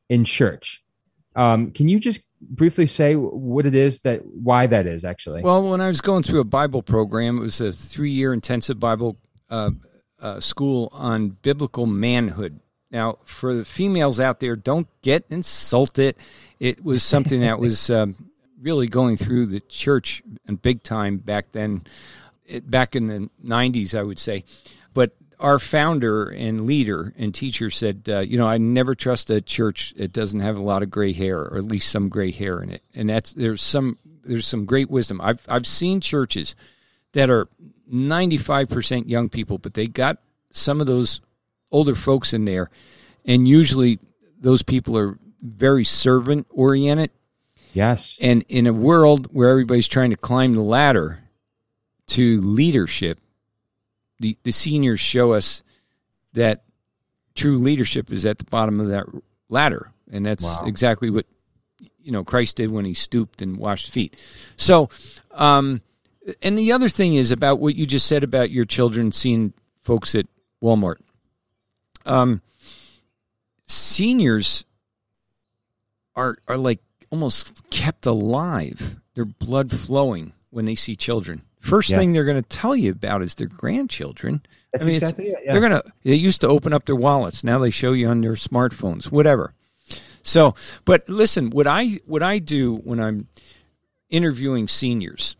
in 0.09 0.25
church. 0.25 0.83
Um, 1.35 1.71
can 1.71 1.89
you 1.89 1.99
just 1.99 2.21
briefly 2.41 2.85
say 2.85 3.15
what 3.15 3.65
it 3.65 3.75
is 3.75 3.99
that 4.01 4.25
why 4.25 4.67
that 4.67 4.85
is 4.87 5.03
actually 5.03 5.41
Well, 5.41 5.69
when 5.69 5.81
I 5.81 5.87
was 5.87 6.01
going 6.01 6.23
through 6.23 6.41
a 6.41 6.45
Bible 6.45 6.81
program, 6.81 7.37
it 7.37 7.41
was 7.41 7.61
a 7.61 7.71
three 7.71 8.11
year 8.11 8.33
intensive 8.33 8.79
Bible 8.79 9.17
uh, 9.49 9.71
uh, 10.19 10.39
school 10.39 10.89
on 10.91 11.29
biblical 11.29 11.85
manhood. 11.85 12.59
Now, 12.91 13.17
for 13.23 13.55
the 13.55 13.65
females 13.65 14.19
out 14.19 14.39
there, 14.39 14.55
don't 14.55 14.87
get 15.01 15.25
insulted. 15.29 16.15
It 16.59 16.83
was 16.83 17.03
something 17.03 17.41
that 17.41 17.59
was 17.59 17.89
um, 17.89 18.15
really 18.59 18.87
going 18.87 19.17
through 19.17 19.47
the 19.47 19.59
church 19.61 20.21
and 20.47 20.61
big 20.61 20.83
time 20.83 21.17
back 21.17 21.51
then, 21.51 21.83
it, 22.45 22.69
back 22.69 22.95
in 22.95 23.07
the 23.07 23.29
90s, 23.43 23.97
I 23.97 24.03
would 24.03 24.19
say. 24.19 24.43
But 24.93 25.15
our 25.39 25.59
founder 25.59 26.29
and 26.29 26.65
leader 26.65 27.13
and 27.17 27.33
teacher 27.33 27.69
said, 27.69 28.07
uh, 28.07 28.19
you 28.19 28.37
know, 28.37 28.47
I 28.47 28.57
never 28.57 28.95
trust 28.95 29.29
a 29.29 29.41
church 29.41 29.93
that 29.97 30.13
doesn't 30.13 30.39
have 30.39 30.57
a 30.57 30.63
lot 30.63 30.83
of 30.83 30.89
gray 30.89 31.13
hair, 31.13 31.39
or 31.39 31.57
at 31.57 31.65
least 31.65 31.91
some 31.91 32.09
gray 32.09 32.31
hair 32.31 32.61
in 32.61 32.69
it. 32.69 32.83
And 32.93 33.09
that's 33.09 33.33
there's 33.33 33.61
some 33.61 33.97
there's 34.23 34.47
some 34.47 34.65
great 34.65 34.89
wisdom. 34.89 35.21
I've 35.21 35.45
I've 35.49 35.67
seen 35.67 36.01
churches 36.01 36.55
that 37.13 37.29
are 37.29 37.47
95% 37.91 39.07
young 39.07 39.29
people, 39.29 39.57
but 39.57 39.73
they 39.73 39.87
got 39.87 40.17
some 40.51 40.81
of 40.81 40.87
those 40.87 41.21
older 41.71 41.95
folks 41.95 42.33
in 42.33 42.45
there, 42.45 42.69
and 43.25 43.47
usually 43.47 43.99
those 44.39 44.63
people 44.63 44.97
are 44.97 45.17
very 45.41 45.83
servant 45.83 46.47
oriented. 46.49 47.11
yes 47.73 48.17
And 48.21 48.43
in 48.47 48.67
a 48.67 48.73
world 48.73 49.27
where 49.31 49.49
everybody's 49.49 49.87
trying 49.87 50.09
to 50.09 50.17
climb 50.17 50.53
the 50.53 50.61
ladder 50.61 51.19
to 52.07 52.41
leadership, 52.41 53.19
the, 54.19 54.37
the 54.43 54.51
seniors 54.51 54.99
show 54.99 55.33
us 55.33 55.63
that 56.33 56.63
true 57.35 57.57
leadership 57.57 58.11
is 58.11 58.25
at 58.25 58.37
the 58.39 58.45
bottom 58.45 58.79
of 58.79 58.87
that 58.89 59.05
ladder. 59.49 59.91
And 60.11 60.25
that's 60.25 60.43
Wow. 60.43 60.63
exactly 60.65 61.09
what 61.09 61.25
you 62.01 62.11
know 62.11 62.23
Christ 62.23 62.57
did 62.57 62.71
when 62.71 62.85
he 62.85 62.93
stooped 62.93 63.41
and 63.41 63.57
washed 63.57 63.89
feet. 63.91 64.15
So, 64.57 64.89
um, 65.31 65.81
and 66.41 66.57
the 66.57 66.71
other 66.71 66.89
thing 66.89 67.15
is 67.15 67.31
about 67.31 67.59
what 67.59 67.75
you 67.75 67.85
just 67.85 68.05
said 68.05 68.23
about 68.23 68.51
your 68.51 68.65
children 68.65 69.11
seeing 69.11 69.53
folks 69.81 70.13
at 70.15 70.27
Walmart. 70.63 70.97
Um, 72.05 72.41
seniors 73.67 74.65
are 76.15 76.37
are 76.47 76.57
like 76.57 76.79
almost 77.09 77.69
kept 77.69 78.05
alive. 78.05 78.97
Their 79.15 79.25
blood 79.25 79.71
flowing 79.71 80.33
when 80.49 80.65
they 80.65 80.75
see 80.75 80.95
children 80.95 81.41
first 81.65 81.89
Yeah. 81.89 81.97
thing 81.97 82.13
they're 82.13 82.25
going 82.25 82.41
to 82.41 82.49
tell 82.49 82.75
you 82.75 82.91
about 82.91 83.21
is 83.21 83.35
their 83.35 83.47
grandchildren. 83.47 84.41
That's 84.71 84.85
I 84.85 84.87
mean, 84.87 84.95
exactly 84.95 85.25
it. 85.27 85.37
Yeah. 85.43 85.51
They're 85.53 85.61
gonna. 85.61 85.83
They 86.03 86.15
used 86.15 86.41
to 86.41 86.47
open 86.47 86.73
up 86.73 86.85
their 86.85 86.95
wallets. 86.95 87.43
Now 87.43 87.59
they 87.59 87.69
show 87.69 87.93
you 87.93 88.07
on 88.07 88.21
their 88.21 88.33
smartphones, 88.33 89.11
whatever. 89.11 89.53
So, 90.21 90.55
but 90.83 91.07
listen, 91.07 91.49
what 91.51 91.67
I 91.67 91.99
what 92.05 92.23
I 92.23 92.39
do 92.39 92.75
when 92.77 92.99
I'm 92.99 93.27
interviewing 94.09 94.67
seniors, 94.67 95.35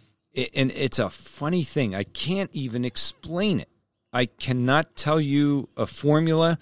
and 0.54 0.72
it's 0.72 1.00
a 1.00 1.10
funny 1.10 1.64
thing. 1.64 1.96
I 1.96 2.04
can't 2.04 2.50
even 2.54 2.86
explain 2.86 3.60
it. 3.60 3.70
I 4.14 4.28
cannot 4.28 4.96
tell 4.96 5.20
you 5.20 5.68
a 5.76 5.86
formula. 5.86 6.58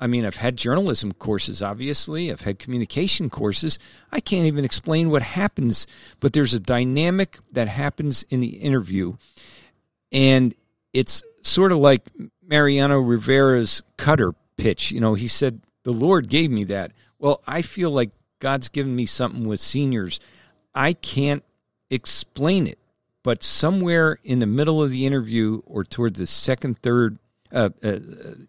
I 0.00 0.06
mean, 0.06 0.26
I've 0.26 0.36
had 0.36 0.56
journalism 0.56 1.12
courses, 1.12 1.62
obviously. 1.62 2.30
I've 2.30 2.42
had 2.42 2.58
communication 2.58 3.30
courses. 3.30 3.78
I 4.10 4.20
can't 4.20 4.46
even 4.46 4.64
explain 4.64 5.10
what 5.10 5.22
happens, 5.22 5.86
but 6.20 6.32
there's 6.32 6.54
a 6.54 6.60
dynamic 6.60 7.38
that 7.52 7.68
happens 7.68 8.24
in 8.28 8.40
the 8.40 8.56
interview. 8.56 9.16
And 10.10 10.54
it's 10.92 11.22
sort 11.42 11.72
of 11.72 11.78
like 11.78 12.10
Mariano 12.42 12.98
Rivera's 12.98 13.82
cutter 13.96 14.34
pitch. 14.56 14.90
You 14.90 15.00
know, 15.00 15.14
he 15.14 15.28
said, 15.28 15.60
The 15.84 15.92
Lord 15.92 16.28
gave 16.28 16.50
me 16.50 16.64
that. 16.64 16.92
Well, 17.18 17.40
I 17.46 17.62
feel 17.62 17.90
like 17.90 18.10
God's 18.40 18.68
given 18.68 18.94
me 18.94 19.06
something 19.06 19.46
with 19.46 19.60
seniors. 19.60 20.20
I 20.74 20.92
can't 20.92 21.44
explain 21.88 22.66
it, 22.66 22.78
but 23.22 23.42
somewhere 23.42 24.18
in 24.24 24.40
the 24.40 24.46
middle 24.46 24.82
of 24.82 24.90
the 24.90 25.06
interview 25.06 25.62
or 25.64 25.84
toward 25.84 26.16
the 26.16 26.26
second, 26.26 26.78
third, 26.82 27.18
uh, 27.54 27.70
uh, 27.82 27.98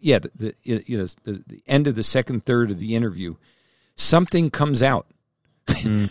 yeah, 0.02 0.20
the, 0.20 0.32
the 0.36 0.56
you 0.64 0.98
know 0.98 1.06
the, 1.24 1.44
the 1.46 1.64
end 1.68 1.88
of 1.88 1.96
the 1.96 2.04
second 2.04 2.46
third 2.46 2.72
of 2.72 2.80
the 2.80 2.96
interview, 2.96 3.36
something 3.96 4.50
comes 4.50 4.82
out, 4.82 5.08
and 5.86 6.10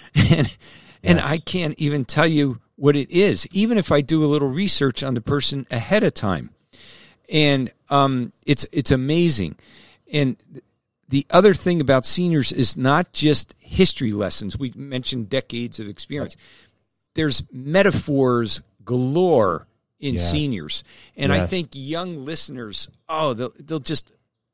and 1.03 1.21
I 1.21 1.39
can't 1.39 1.79
even 1.79 2.05
tell 2.05 2.27
you 2.27 2.61
what 2.77 2.97
it 2.97 3.11
is, 3.11 3.47
even 3.53 3.79
if 3.79 3.91
I 3.93 4.01
do 4.01 4.25
a 4.25 4.27
little 4.27 4.49
research 4.49 5.03
on 5.03 5.15
the 5.15 5.21
person 5.21 5.67
ahead 5.71 6.05
of 6.05 6.15
time, 6.15 6.51
and 7.29 7.73
um, 7.91 8.33
it's 8.47 8.65
it's 8.71 8.93
amazing, 8.93 9.57
and 10.13 10.37
the 11.09 11.27
other 11.31 11.53
thing 11.53 11.81
about 11.81 12.07
seniors 12.07 12.53
is 12.53 12.77
not 12.77 13.13
just 13.13 13.55
history 13.59 14.13
lessons. 14.13 14.57
We 14.57 14.73
mentioned 14.77 15.29
decades 15.29 15.81
of 15.81 15.89
experience. 15.89 16.37
There's 17.15 17.43
metaphors 17.53 18.63
galore 18.85 19.67
in 20.05 20.15
Yes. 20.15 20.31
seniors, 20.31 20.85
and 21.17 21.33
I 21.33 21.47
think 21.47 21.71
young 21.73 22.25
listeners, 22.25 22.89
oh, 23.09 23.33
they'll 23.35 23.53
they'll 23.59 23.79
just 23.79 24.13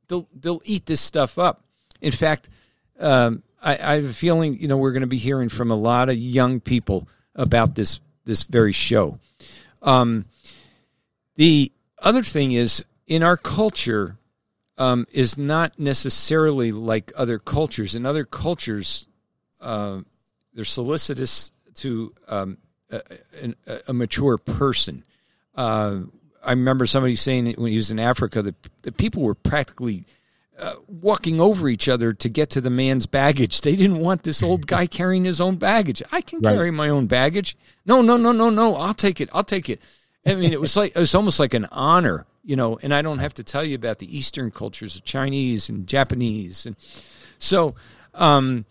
they'll 0.08 0.28
they'll 0.32 0.62
eat 0.64 0.86
this 0.86 1.00
stuff 1.00 1.38
up. 1.38 1.64
In 2.00 2.12
fact, 2.12 2.48
um, 3.00 3.42
I, 3.60 3.72
I 3.72 3.94
have 3.96 4.04
a 4.04 4.12
feeling 4.12 4.60
you 4.60 4.68
know 4.68 4.76
we're 4.76 4.92
going 4.92 5.00
to 5.02 5.06
be 5.08 5.18
hearing 5.18 5.48
from 5.48 5.70
a 5.70 5.74
lot 5.74 6.08
of 6.08 6.16
young 6.16 6.60
people 6.60 7.08
about 7.34 7.74
this 7.74 8.00
this 8.24 8.44
very 8.44 8.72
show. 8.72 9.18
Um, 9.82 10.26
the 11.36 11.72
other 11.98 12.22
thing 12.22 12.52
is 12.52 12.84
in 13.06 13.22
our 13.22 13.36
culture 13.36 14.16
um, 14.78 15.06
is 15.12 15.36
not 15.36 15.78
necessarily 15.78 16.70
like 16.72 17.12
other 17.16 17.38
cultures. 17.38 17.94
In 17.96 18.06
other 18.06 18.24
cultures, 18.24 19.08
uh, 19.60 20.00
they're 20.54 20.64
solicitous 20.64 21.52
to 21.74 22.14
um, 22.28 22.58
a, 22.90 23.00
a, 23.66 23.80
a 23.88 23.92
mature 23.92 24.38
person. 24.38 25.04
Uh, 25.54 26.00
I 26.42 26.50
remember 26.50 26.86
somebody 26.86 27.16
saying 27.16 27.44
that 27.44 27.58
when 27.58 27.70
he 27.70 27.76
was 27.76 27.90
in 27.90 27.98
Africa 28.00 28.42
that 28.42 28.54
the 28.82 28.92
people 28.92 29.22
were 29.22 29.34
practically 29.34 30.06
uh, 30.58 30.74
walking 30.86 31.40
over 31.40 31.68
each 31.68 31.88
other 31.88 32.12
to 32.12 32.28
get 32.28 32.50
to 32.50 32.60
the 32.60 32.70
man's 32.70 33.06
baggage. 33.06 33.60
They 33.62 33.76
didn't 33.76 33.98
want 33.98 34.22
this 34.24 34.42
old 34.42 34.66
guy 34.66 34.86
carrying 34.86 35.24
his 35.24 35.40
own 35.40 35.56
baggage. 35.56 36.02
I 36.12 36.20
can 36.20 36.40
Right. 36.40 36.54
carry 36.54 36.70
my 36.70 36.88
own 36.90 37.06
baggage. 37.06 37.56
No, 37.86 38.02
no, 38.02 38.16
no, 38.16 38.32
no, 38.32 38.50
no. 38.50 38.76
I'll 38.76 38.94
take 38.94 39.20
it. 39.20 39.28
I'll 39.32 39.44
take 39.44 39.68
it. 39.70 39.80
I 40.26 40.34
mean, 40.34 40.52
it 40.52 40.60
was 40.60 40.76
like 40.76 40.92
it 40.94 40.98
was 40.98 41.14
almost 41.14 41.40
like 41.40 41.54
an 41.54 41.66
honor, 41.72 42.26
you 42.44 42.56
know. 42.56 42.78
And 42.82 42.92
I 42.92 43.00
don't 43.00 43.20
have 43.20 43.32
to 43.34 43.44
tell 43.44 43.64
you 43.64 43.74
about 43.74 44.00
the 44.00 44.16
Eastern 44.16 44.50
cultures 44.50 44.96
of 44.96 45.04
Chinese 45.04 45.70
and 45.70 45.86
Japanese, 45.86 46.66
and 46.66 46.76
so 47.38 47.74
um, 48.12 48.66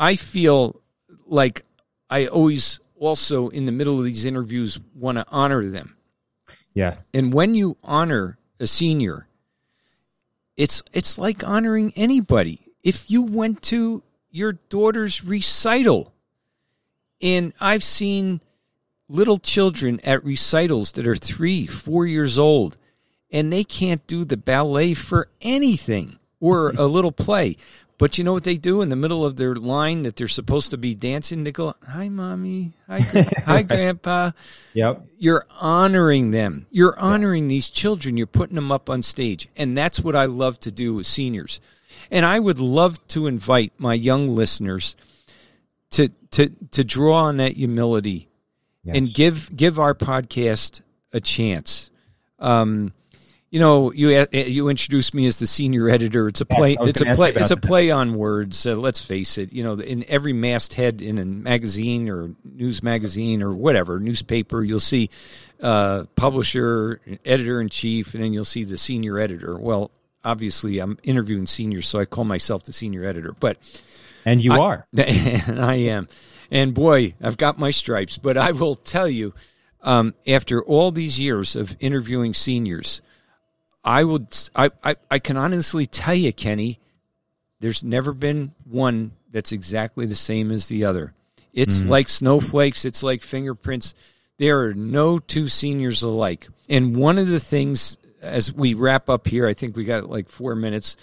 I 0.00 0.16
feel 0.16 0.80
like 1.26 1.64
I 2.08 2.26
always 2.26 2.80
also 2.98 3.48
in 3.48 3.66
the 3.66 3.72
middle 3.72 3.98
of 3.98 4.04
these 4.04 4.24
interviews 4.24 4.78
want 4.94 5.18
to 5.18 5.26
honor 5.28 5.68
them. 5.68 5.94
Yeah. 6.74 6.96
And 7.12 7.32
when 7.32 7.54
you 7.54 7.76
honor 7.84 8.36
a 8.60 8.66
senior, 8.66 9.26
it's 10.56 10.82
it's 10.92 11.18
like 11.18 11.46
honoring 11.46 11.92
anybody. 11.96 12.60
If 12.82 13.10
you 13.10 13.22
went 13.22 13.62
to 13.62 14.02
your 14.30 14.52
daughter's 14.52 15.24
recital, 15.24 16.12
and 17.22 17.52
I've 17.60 17.84
seen 17.84 18.40
little 19.08 19.38
children 19.38 20.00
at 20.04 20.24
recitals 20.24 20.92
that 20.92 21.06
are 21.06 21.16
three, 21.16 21.66
four 21.66 22.06
years 22.06 22.38
old, 22.38 22.76
and 23.30 23.52
they 23.52 23.64
can't 23.64 24.06
do 24.06 24.24
the 24.24 24.36
ballet 24.36 24.94
for 24.94 25.28
anything 25.40 26.18
or 26.40 26.70
a 26.70 26.84
little 26.84 27.12
play. 27.12 27.56
But 27.96 28.18
you 28.18 28.24
know 28.24 28.32
what 28.32 28.44
they 28.44 28.56
do 28.56 28.82
in 28.82 28.88
the 28.88 28.96
middle 28.96 29.24
of 29.24 29.36
their 29.36 29.54
line 29.54 30.02
that 30.02 30.16
they're 30.16 30.26
supposed 30.26 30.70
to 30.72 30.76
be 30.76 30.94
dancing? 30.94 31.44
They 31.44 31.52
go, 31.52 31.74
"Hi, 31.86 32.08
mommy. 32.08 32.72
Hi, 32.88 33.00
hi, 33.46 33.62
grandpa." 33.62 34.32
Yep. 34.72 35.06
you're 35.18 35.46
honoring 35.60 36.32
them. 36.32 36.66
You're 36.70 36.98
honoring 36.98 37.48
these 37.48 37.70
children. 37.70 38.16
You're 38.16 38.26
putting 38.26 38.56
them 38.56 38.72
up 38.72 38.90
on 38.90 39.02
stage. 39.02 39.48
And 39.56 39.78
that's 39.78 40.00
what 40.00 40.16
I 40.16 40.24
love 40.24 40.58
to 40.60 40.72
do 40.72 40.94
with 40.94 41.06
seniors. 41.06 41.60
And 42.10 42.26
I 42.26 42.40
would 42.40 42.58
love 42.58 43.04
to 43.08 43.26
invite 43.26 43.72
my 43.78 43.94
young 43.94 44.34
listeners 44.34 44.96
to 45.90 46.10
to 46.32 46.50
to 46.72 46.84
draw 46.84 47.24
on 47.24 47.36
that 47.36 47.52
humility 47.56 48.28
and 48.86 49.12
give 49.12 49.54
give 49.56 49.78
our 49.78 49.94
podcast 49.94 50.82
a 51.12 51.20
chance. 51.20 51.90
Um, 52.38 52.92
you 53.54 53.60
know, 53.60 53.92
you 53.92 54.26
you 54.32 54.68
introduced 54.68 55.14
me 55.14 55.26
as 55.26 55.38
the 55.38 55.46
senior 55.46 55.88
editor. 55.88 56.26
It's 56.26 56.40
a 56.40 56.44
play. 56.44 56.76
Was 56.76 56.88
it's 56.88 57.00
a 57.00 57.14
play. 57.14 57.30
It's 57.36 57.52
a 57.52 57.56
play 57.56 57.92
on 57.92 58.14
words. 58.14 58.66
Uh, 58.66 58.74
let's 58.74 58.98
face 59.04 59.38
it. 59.38 59.52
You 59.52 59.62
know, 59.62 59.74
in 59.74 60.04
every 60.08 60.32
masthead 60.32 61.00
in 61.00 61.18
a 61.20 61.24
magazine 61.24 62.10
or 62.10 62.34
news 62.44 62.82
magazine 62.82 63.44
or 63.44 63.52
whatever 63.54 64.00
newspaper, 64.00 64.64
you'll 64.64 64.80
see 64.80 65.08
uh, 65.62 66.02
publisher, 66.16 67.00
editor 67.24 67.60
in 67.60 67.68
chief, 67.68 68.14
and 68.14 68.24
then 68.24 68.32
you'll 68.32 68.44
see 68.44 68.64
the 68.64 68.76
senior 68.76 69.20
editor. 69.20 69.56
Well, 69.56 69.92
obviously, 70.24 70.80
I'm 70.80 70.98
interviewing 71.04 71.46
seniors, 71.46 71.86
so 71.86 72.00
I 72.00 72.06
call 72.06 72.24
myself 72.24 72.64
the 72.64 72.72
senior 72.72 73.04
editor. 73.04 73.36
But 73.38 73.58
And 74.24 74.42
you 74.42 74.52
I- 74.52 74.58
are. 74.58 74.86
and 74.98 75.60
I 75.64 75.74
am. 75.76 76.08
And 76.50 76.74
boy, 76.74 77.14
I've 77.22 77.36
got 77.36 77.56
my 77.56 77.70
stripes. 77.70 78.18
But 78.18 78.36
I 78.36 78.50
will 78.50 78.74
tell 78.74 79.08
you, 79.08 79.32
um, 79.80 80.12
after 80.26 80.60
all 80.60 80.90
these 80.90 81.20
years 81.20 81.54
of 81.54 81.76
interviewing 81.78 82.34
seniors, 82.34 83.00
I 83.84 84.02
would, 84.04 84.26
I, 84.54 84.70
I, 84.82 84.96
I 85.10 85.18
can 85.18 85.36
honestly 85.36 85.86
tell 85.86 86.14
you, 86.14 86.32
Kenny, 86.32 86.80
there's 87.60 87.82
never 87.84 88.12
been 88.12 88.52
one 88.64 89.12
that's 89.30 89.52
exactly 89.52 90.06
the 90.06 90.14
same 90.14 90.50
as 90.50 90.68
the 90.68 90.84
other. 90.84 91.12
It's 91.52 91.84
like 91.84 92.08
snowflakes. 92.08 92.84
It's 92.84 93.02
like 93.02 93.22
fingerprints. 93.22 93.94
There 94.38 94.60
are 94.62 94.74
no 94.74 95.18
two 95.18 95.48
seniors 95.48 96.02
alike. 96.02 96.48
And 96.68 96.96
one 96.96 97.16
of 97.18 97.28
the 97.28 97.38
things, 97.38 97.96
as 98.20 98.52
we 98.52 98.74
wrap 98.74 99.08
up 99.08 99.28
here, 99.28 99.46
I 99.46 99.54
think 99.54 99.76
we 99.76 99.84
got 99.84 100.10
like 100.10 100.28
four 100.28 100.56
minutes. 100.56 100.96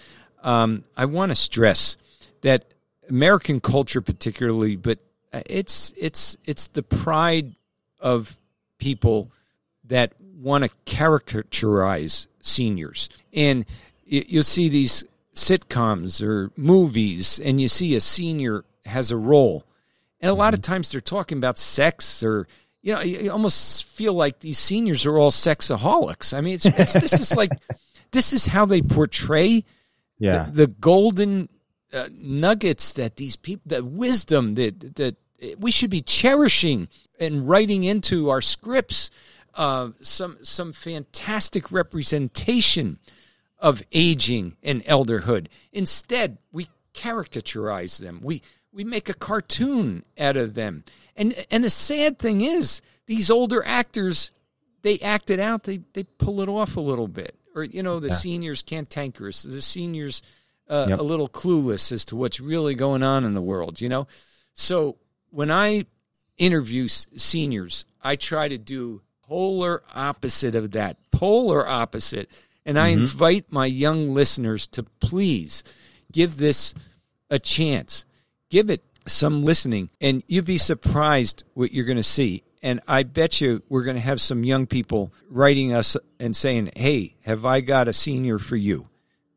Um, 0.44 0.84
I 0.98 1.06
want 1.06 1.32
to 1.32 1.36
stress 1.36 1.96
that 2.42 2.74
American 3.10 3.62
culture, 3.62 4.02
particularly, 4.02 4.76
but 4.76 5.00
uh, 5.32 5.42
it's 5.46 5.94
it's 5.98 6.38
it's 6.46 6.68
the 6.68 6.84
pride 6.84 7.56
of 8.00 8.38
people 8.78 9.32
that 9.86 10.14
want 10.20 10.64
to 10.64 10.70
caricaturize 10.86 12.28
seniors, 12.42 13.10
and 13.34 13.66
you'll 14.06 14.44
see 14.44 14.70
these 14.70 15.04
sitcoms 15.36 16.22
or 16.22 16.52
movies, 16.56 17.40
and 17.40 17.60
you 17.62 17.68
see 17.70 17.96
a 17.96 18.02
senior 18.02 18.64
has 18.86 19.12
a 19.12 19.18
role, 19.18 19.66
and 20.20 20.30
a 20.30 20.34
lot 20.34 20.54
of 20.54 20.62
times 20.62 20.92
they're 20.92 21.02
talking 21.02 21.38
about 21.38 21.58
sex 21.58 22.24
or. 22.24 22.48
You 22.84 22.96
know, 22.96 23.02
you 23.02 23.20
you 23.20 23.32
almost 23.32 23.86
feel 23.86 24.14
like 24.14 24.40
these 24.40 24.58
seniors 24.58 25.06
are 25.06 25.16
all 25.20 25.30
sexaholics. 25.30 26.36
I 26.36 26.42
mean, 26.42 26.56
it's, 26.56 26.66
it's 26.66 26.94
this 26.94 27.14
is 27.20 27.36
like, 27.36 27.52
this 28.12 28.34
is 28.34 28.48
how 28.48 28.66
they 28.66 28.82
portray 28.82 29.64
Yeah. 30.18 30.46
the, 30.46 30.52
the 30.52 30.68
golden 30.68 31.48
uh, 31.94 32.10
nuggets 32.12 32.94
that 32.94 33.18
these 33.18 33.36
people, 33.36 33.62
the 33.68 33.84
wisdom 33.86 34.56
that 34.56 34.96
that 34.96 35.16
we 35.60 35.70
should 35.70 35.92
be 35.92 36.02
cherishing 36.02 36.88
and 37.20 37.48
writing 37.48 37.84
into 37.84 38.30
our 38.30 38.42
scripts. 38.42 39.12
Uh, 39.54 39.90
some 40.02 40.38
some 40.44 40.72
fantastic 40.74 41.72
representation 41.72 43.00
of 43.60 43.84
aging 43.92 44.56
and 44.64 44.84
elderhood. 44.86 45.48
Instead, 45.72 46.38
we 46.52 46.68
caricaturize 46.94 48.00
them. 48.00 48.20
We 48.24 48.42
we 48.72 48.84
make 48.84 49.10
a 49.10 49.14
cartoon 49.14 50.04
out 50.20 50.38
of 50.38 50.54
them. 50.54 50.84
And 51.16 51.34
and 51.52 51.64
the 51.64 51.70
sad 51.70 52.18
thing 52.18 52.42
is, 52.42 52.82
these 53.08 53.30
older 53.30 53.64
actors, 53.66 54.32
they 54.82 55.00
act 55.00 55.30
it 55.30 55.40
out. 55.40 55.64
They 55.64 55.82
they 55.94 56.04
pull 56.04 56.42
it 56.42 56.50
off 56.50 56.78
a 56.78 56.82
little 56.82 57.08
bit. 57.08 57.36
Or 57.54 57.64
you 57.66 57.84
know, 57.84 58.00
the 58.00 58.12
seniors 58.12 58.62
cantankerous. 58.62 59.44
The 59.44 59.62
seniors 59.62 60.24
uh, 60.70 60.86
Yep. 60.90 61.00
a 61.00 61.04
little 61.04 61.28
clueless 61.28 61.92
as 61.92 62.06
to 62.06 62.16
what's 62.16 62.40
really 62.40 62.76
going 62.76 63.04
on 63.04 63.26
in 63.26 63.34
the 63.34 63.42
world. 63.42 63.82
You 63.82 63.90
know, 63.90 64.08
so 64.54 64.98
when 65.30 65.52
I 65.52 65.86
interview 66.38 66.86
s- 66.86 67.08
seniors, 67.18 67.84
I 68.02 68.16
try 68.16 68.48
to 68.48 68.58
do 68.58 69.02
polar 69.32 69.82
opposite 69.96 70.56
of 70.56 70.72
that. 70.72 70.98
Polar 71.12 71.66
opposite. 71.66 72.30
And 72.66 72.78
I 72.78 72.92
Mm-hmm. 72.92 73.02
invite 73.04 73.46
my 73.50 73.66
young 73.66 74.14
listeners 74.14 74.68
to 74.68 74.84
please 75.00 75.64
give 76.12 76.36
this 76.36 76.74
a 77.30 77.40
chance. 77.40 78.06
Give 78.50 78.70
it 78.70 78.82
some 79.08 79.42
listening, 79.42 79.90
and 80.02 80.22
you'd 80.28 80.44
be 80.46 80.58
surprised 80.58 81.44
what 81.54 81.72
you're 81.72 81.86
going 81.86 81.96
to 81.98 82.04
see. 82.04 82.44
And 82.62 82.82
I 82.90 83.04
bet 83.04 83.40
you 83.40 83.64
we're 83.70 83.84
going 83.86 83.96
to 83.96 84.02
have 84.02 84.20
some 84.20 84.44
young 84.44 84.68
people 84.68 85.14
writing 85.30 85.74
us 85.74 85.96
and 86.20 86.36
saying, 86.36 86.72
Hey, 86.76 87.16
have 87.22 87.46
I 87.46 87.62
got 87.62 87.88
a 87.88 87.94
senior 87.94 88.38
for 88.38 88.58
you? 88.58 88.90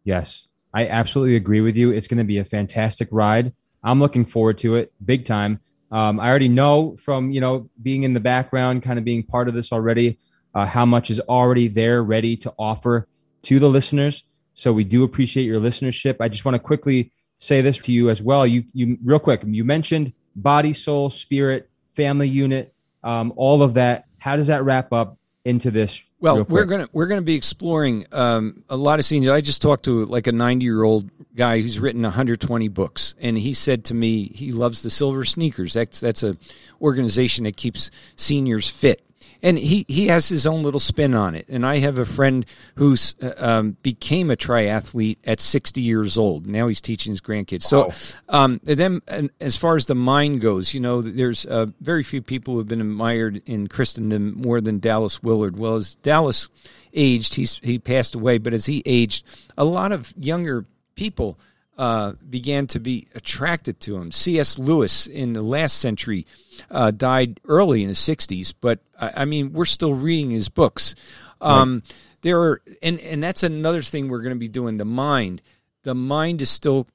Yes, 0.02 0.48
I 0.74 0.88
absolutely 0.88 1.36
agree 1.36 1.60
with 1.60 1.76
you. 1.76 1.92
It's 1.92 2.08
going 2.08 2.18
to 2.18 2.24
be 2.24 2.38
a 2.38 2.44
fantastic 2.44 3.08
ride. 3.12 3.52
I'm 3.82 4.00
looking 4.00 4.24
forward 4.26 4.58
to 4.58 4.74
it 4.74 4.92
big 5.02 5.24
time. 5.24 5.60
Um, 5.90 6.18
I 6.18 6.28
already 6.28 6.48
know 6.48 6.96
from 6.96 7.30
you 7.30 7.40
know 7.40 7.70
being 7.80 8.02
in 8.02 8.14
the 8.14 8.20
background, 8.20 8.82
kind 8.82 8.98
of 8.98 9.04
being 9.04 9.22
part 9.22 9.48
of 9.48 9.54
this 9.54 9.72
already, 9.72 10.18
uh, 10.54 10.66
how 10.66 10.84
much 10.84 11.10
is 11.10 11.20
already 11.20 11.68
there, 11.68 12.02
ready 12.02 12.36
to 12.38 12.54
offer 12.58 13.08
to 13.42 13.58
the 13.58 13.68
listeners. 13.68 14.24
So 14.54 14.72
we 14.72 14.84
do 14.84 15.04
appreciate 15.04 15.44
your 15.44 15.60
listenership. 15.60 16.16
I 16.20 16.28
just 16.28 16.44
want 16.44 16.54
to 16.54 16.60
quickly 16.60 17.12
say 17.38 17.60
this 17.60 17.78
to 17.78 17.92
you 17.92 18.08
as 18.08 18.22
well. 18.22 18.46
You, 18.46 18.64
you 18.72 18.98
real 19.04 19.18
quick. 19.18 19.42
You 19.44 19.64
mentioned 19.64 20.12
body, 20.36 20.72
soul, 20.72 21.10
spirit, 21.10 21.68
family 21.92 22.28
unit, 22.28 22.72
um, 23.02 23.32
all 23.36 23.62
of 23.62 23.74
that. 23.74 24.04
How 24.18 24.36
does 24.36 24.46
that 24.46 24.64
wrap 24.64 24.92
up 24.92 25.18
into 25.44 25.70
this? 25.70 26.02
Well, 26.24 26.44
we're 26.44 26.64
gonna 26.64 26.88
we're 26.92 27.06
gonna 27.06 27.20
be 27.20 27.34
exploring 27.34 28.06
um, 28.10 28.64
a 28.70 28.76
lot 28.76 28.98
of 28.98 29.04
scenes. 29.04 29.28
I 29.28 29.42
just 29.42 29.60
talked 29.60 29.84
to 29.84 30.06
like 30.06 30.26
a 30.26 30.32
ninety 30.32 30.64
year 30.64 30.82
old 30.82 31.10
guy 31.36 31.60
who's 31.60 31.78
written 31.78 32.02
120 32.02 32.68
books, 32.68 33.14
and 33.20 33.36
he 33.36 33.52
said 33.52 33.84
to 33.86 33.94
me 33.94 34.28
he 34.34 34.50
loves 34.50 34.82
the 34.82 34.88
Silver 34.88 35.26
Sneakers. 35.26 35.74
That's 35.74 36.00
that's 36.00 36.22
a 36.22 36.36
organization 36.80 37.44
that 37.44 37.58
keeps 37.58 37.90
seniors 38.16 38.68
fit, 38.68 39.04
and 39.42 39.58
he 39.58 39.84
he 39.88 40.08
has 40.08 40.28
his 40.28 40.46
own 40.46 40.62
little 40.62 40.80
spin 40.80 41.14
on 41.14 41.34
it. 41.34 41.46
And 41.48 41.66
I 41.66 41.78
have 41.78 41.98
a 41.98 42.04
friend 42.04 42.46
who's 42.76 43.14
uh, 43.22 43.32
um, 43.36 43.76
became 43.82 44.30
a 44.30 44.36
triathlete 44.36 45.18
at 45.24 45.40
60 45.40 45.80
years 45.80 46.16
old. 46.16 46.46
Now 46.46 46.68
he's 46.68 46.80
teaching 46.80 47.12
his 47.12 47.20
grandkids. 47.20 47.62
So, 47.62 47.90
um, 48.28 48.60
then 48.64 49.00
as 49.40 49.56
far 49.56 49.76
as 49.76 49.86
the 49.86 49.94
mind 49.94 50.40
goes, 50.40 50.74
you 50.74 50.80
know, 50.80 51.02
there's 51.02 51.46
uh, 51.46 51.66
very 51.80 52.02
few 52.02 52.22
people 52.22 52.54
who 52.54 52.58
have 52.58 52.68
been 52.68 52.80
admired 52.80 53.42
in 53.46 53.68
Christendom 53.68 54.40
more 54.40 54.60
than 54.60 54.78
Dallas 54.78 55.22
Willard. 55.22 55.58
Well, 55.58 55.76
as 55.76 55.94
Dallas 55.96 56.48
aged, 56.92 57.34
he's 57.34 57.60
he 57.62 57.78
passed 57.78 58.14
away, 58.14 58.38
but 58.38 58.54
as 58.54 58.66
he 58.66 58.82
aged, 58.86 59.24
a 59.56 59.64
lot 59.64 59.92
of 59.92 60.14
younger 60.18 60.66
people 60.94 61.38
uh, 61.76 62.12
began 62.28 62.66
to 62.68 62.78
be 62.80 63.08
attracted 63.14 63.80
to 63.80 63.96
him. 63.96 64.12
C.S. 64.12 64.58
Lewis 64.58 65.06
in 65.06 65.32
the 65.32 65.42
last 65.42 65.78
century 65.78 66.26
uh, 66.70 66.90
died 66.90 67.40
early 67.46 67.82
in 67.82 67.88
the 67.88 67.94
60s, 67.94 68.54
but 68.60 68.80
I, 69.00 69.12
I 69.16 69.24
mean, 69.24 69.52
we're 69.52 69.64
still 69.64 69.94
reading 69.94 70.30
his 70.30 70.48
books. 70.48 70.94
Um, 71.40 71.82
There 72.22 72.40
are, 72.40 72.62
and, 72.82 73.00
and 73.00 73.22
that's 73.22 73.42
another 73.42 73.82
thing 73.82 74.08
we're 74.08 74.22
going 74.22 74.34
to 74.34 74.38
be 74.38 74.48
doing 74.48 74.76
the 74.76 74.84
mind. 74.84 75.42
The 75.82 75.94
mind 75.94 76.40
is 76.40 76.48
still 76.50 76.86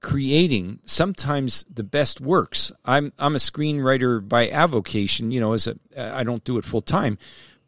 creating 0.00 0.78
sometimes 0.86 1.66
the 1.68 1.82
best 1.82 2.20
works. 2.22 2.72
I'm 2.86 3.12
I'm 3.18 3.34
a 3.34 3.38
screenwriter 3.38 4.26
by 4.26 4.48
avocation, 4.48 5.30
you 5.30 5.40
know, 5.40 5.52
as 5.52 5.66
a 5.66 5.76
I 5.96 6.24
don't 6.24 6.42
do 6.42 6.56
it 6.56 6.64
full 6.64 6.80
time, 6.80 7.18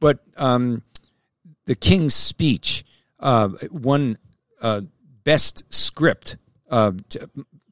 but 0.01 0.21
um, 0.39 0.83
the 1.67 1.75
King's 1.75 2.15
Speech 2.15 2.85
uh, 3.21 3.51
won 3.71 4.17
uh, 4.63 4.81
best 5.25 5.65
script 5.69 6.37
uh, 6.73 6.93
t- 7.09 7.21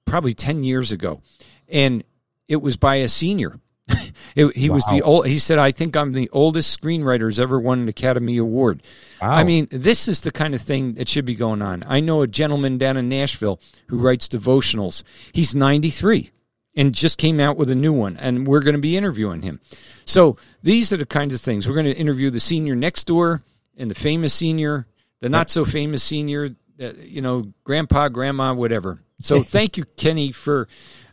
probably 0.05 0.35
ten 0.35 0.63
years 0.63 0.93
ago, 0.93 1.21
and 1.69 2.05
it 2.47 2.63
was 2.63 2.77
by 2.77 2.97
a 2.97 3.09
senior. 3.09 3.59
It- 4.37 4.55
he 4.55 4.71
was 4.71 4.85
the 4.87 5.03
old. 5.03 5.27
He 5.27 5.39
said, 5.41 5.59
"I 5.59 5.73
think 5.73 5.97
I'm 5.97 6.13
the 6.13 6.29
oldest 6.33 6.81
screenwriter 6.81 7.23
who's 7.23 7.41
ever 7.41 7.59
won 7.59 7.81
an 7.81 7.89
Academy 7.89 8.37
Award." 8.37 8.83
Wow. 9.21 9.33
I 9.33 9.43
mean, 9.43 9.67
this 9.73 10.07
is 10.07 10.21
the 10.21 10.31
kind 10.31 10.55
of 10.55 10.61
thing 10.61 10.95
that 10.95 11.09
should 11.09 11.25
be 11.25 11.35
going 11.35 11.63
on. 11.63 11.83
I 11.89 11.99
know 11.99 12.23
a 12.23 12.29
gentleman 12.29 12.79
down 12.79 12.97
in 12.97 13.09
Nashville 13.09 13.59
who 13.89 13.99
writes 13.99 14.29
devotionals. 14.29 15.03
He's 15.33 15.55
93 15.57 16.31
and 16.77 16.95
just 16.95 17.19
came 17.19 17.41
out 17.41 17.57
with 17.57 17.71
a 17.71 17.75
new 17.75 17.93
one, 17.93 18.17
and 18.19 18.47
we're 18.47 18.61
going 18.61 18.77
to 18.77 18.81
be 18.81 18.97
interviewing 18.97 19.43
him. 19.43 19.59
So 20.05 20.37
these 20.63 20.93
are 20.93 20.97
the 20.97 21.07
kinds 21.07 21.35
of 21.35 21.41
things 21.41 21.67
we're 21.69 21.75
going 21.75 21.87
to 21.87 21.97
interview: 21.97 22.31
the 22.31 22.39
senior 22.41 22.77
next 22.77 23.09
door 23.09 23.43
and 23.77 23.91
the 23.91 23.97
famous 23.97 24.33
senior, 24.33 24.87
the 25.21 25.29
not 25.29 25.51
so 25.51 25.65
famous 25.65 26.05
senior, 26.05 26.51
uh, 26.81 26.93
you 27.03 27.21
know, 27.21 27.53
grandpa, 27.65 28.09
grandma, 28.09 28.55
whatever. 28.55 29.01
So 29.21 29.43
thank 29.57 29.77
you, 29.77 29.85
Kenny, 29.97 30.33
for 30.33 30.69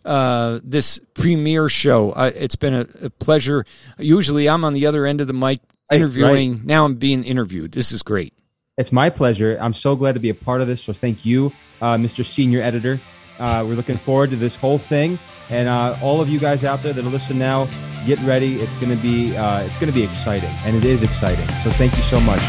uh, 0.05 0.59
this 0.63 0.99
premiere 1.13 1.69
show. 1.69 2.11
Uh, 2.11 2.31
it's 2.33 2.55
been 2.55 2.73
a, 2.73 2.87
a 3.01 3.09
pleasure. 3.09 3.65
Usually, 3.97 4.47
I'm 4.47 4.63
on 4.63 4.73
the 4.73 4.85
other 4.85 5.05
end 5.05 5.21
of 5.21 5.27
the 5.27 5.33
mic 5.33 5.61
Right, 5.89 5.97
interviewing. 5.97 6.61
Now 6.65 6.83
I'm 6.85 6.95
being 6.95 7.23
interviewed. 7.23 7.71
This 7.71 7.91
is 7.91 8.03
great. 8.03 8.33
It's 8.77 8.91
my 8.91 9.09
pleasure. 9.09 9.57
I'm 9.59 9.73
so 9.73 9.95
glad 9.95 10.13
to 10.13 10.19
be 10.19 10.29
a 10.29 10.35
part 10.35 10.61
of 10.61 10.67
this. 10.67 10.81
So 10.81 10.91
thank 10.91 11.25
you, 11.25 11.53
uh, 11.81 11.95
Mr. 11.95 12.25
Senior 12.25 12.61
Editor. 12.61 12.99
Uh, 13.39 13.63
we're 13.65 13.75
looking 13.75 13.97
forward 13.97 14.31
to 14.31 14.35
this 14.35 14.55
whole 14.55 14.79
thing, 14.79 15.17
and 15.49 15.69
uh, 15.69 15.95
all 16.01 16.21
of 16.21 16.27
you 16.27 16.39
guys 16.39 16.63
out 16.63 16.81
there 16.81 16.91
that 16.91 17.05
are 17.05 17.09
listening 17.09 17.39
now, 17.39 17.69
get 18.05 18.19
ready. 18.21 18.57
It's 18.57 18.77
going 18.77 18.95
to 18.95 19.01
be 19.01 19.37
uh, 19.37 19.61
it's 19.61 19.77
going 19.77 19.91
to 19.91 19.97
be 19.97 20.03
exciting, 20.03 20.49
and 20.63 20.75
it 20.75 20.85
is 20.85 21.03
exciting. 21.03 21.47
So 21.63 21.71
thank 21.71 21.95
you 21.95 22.03
so 22.03 22.19
much. 22.19 22.41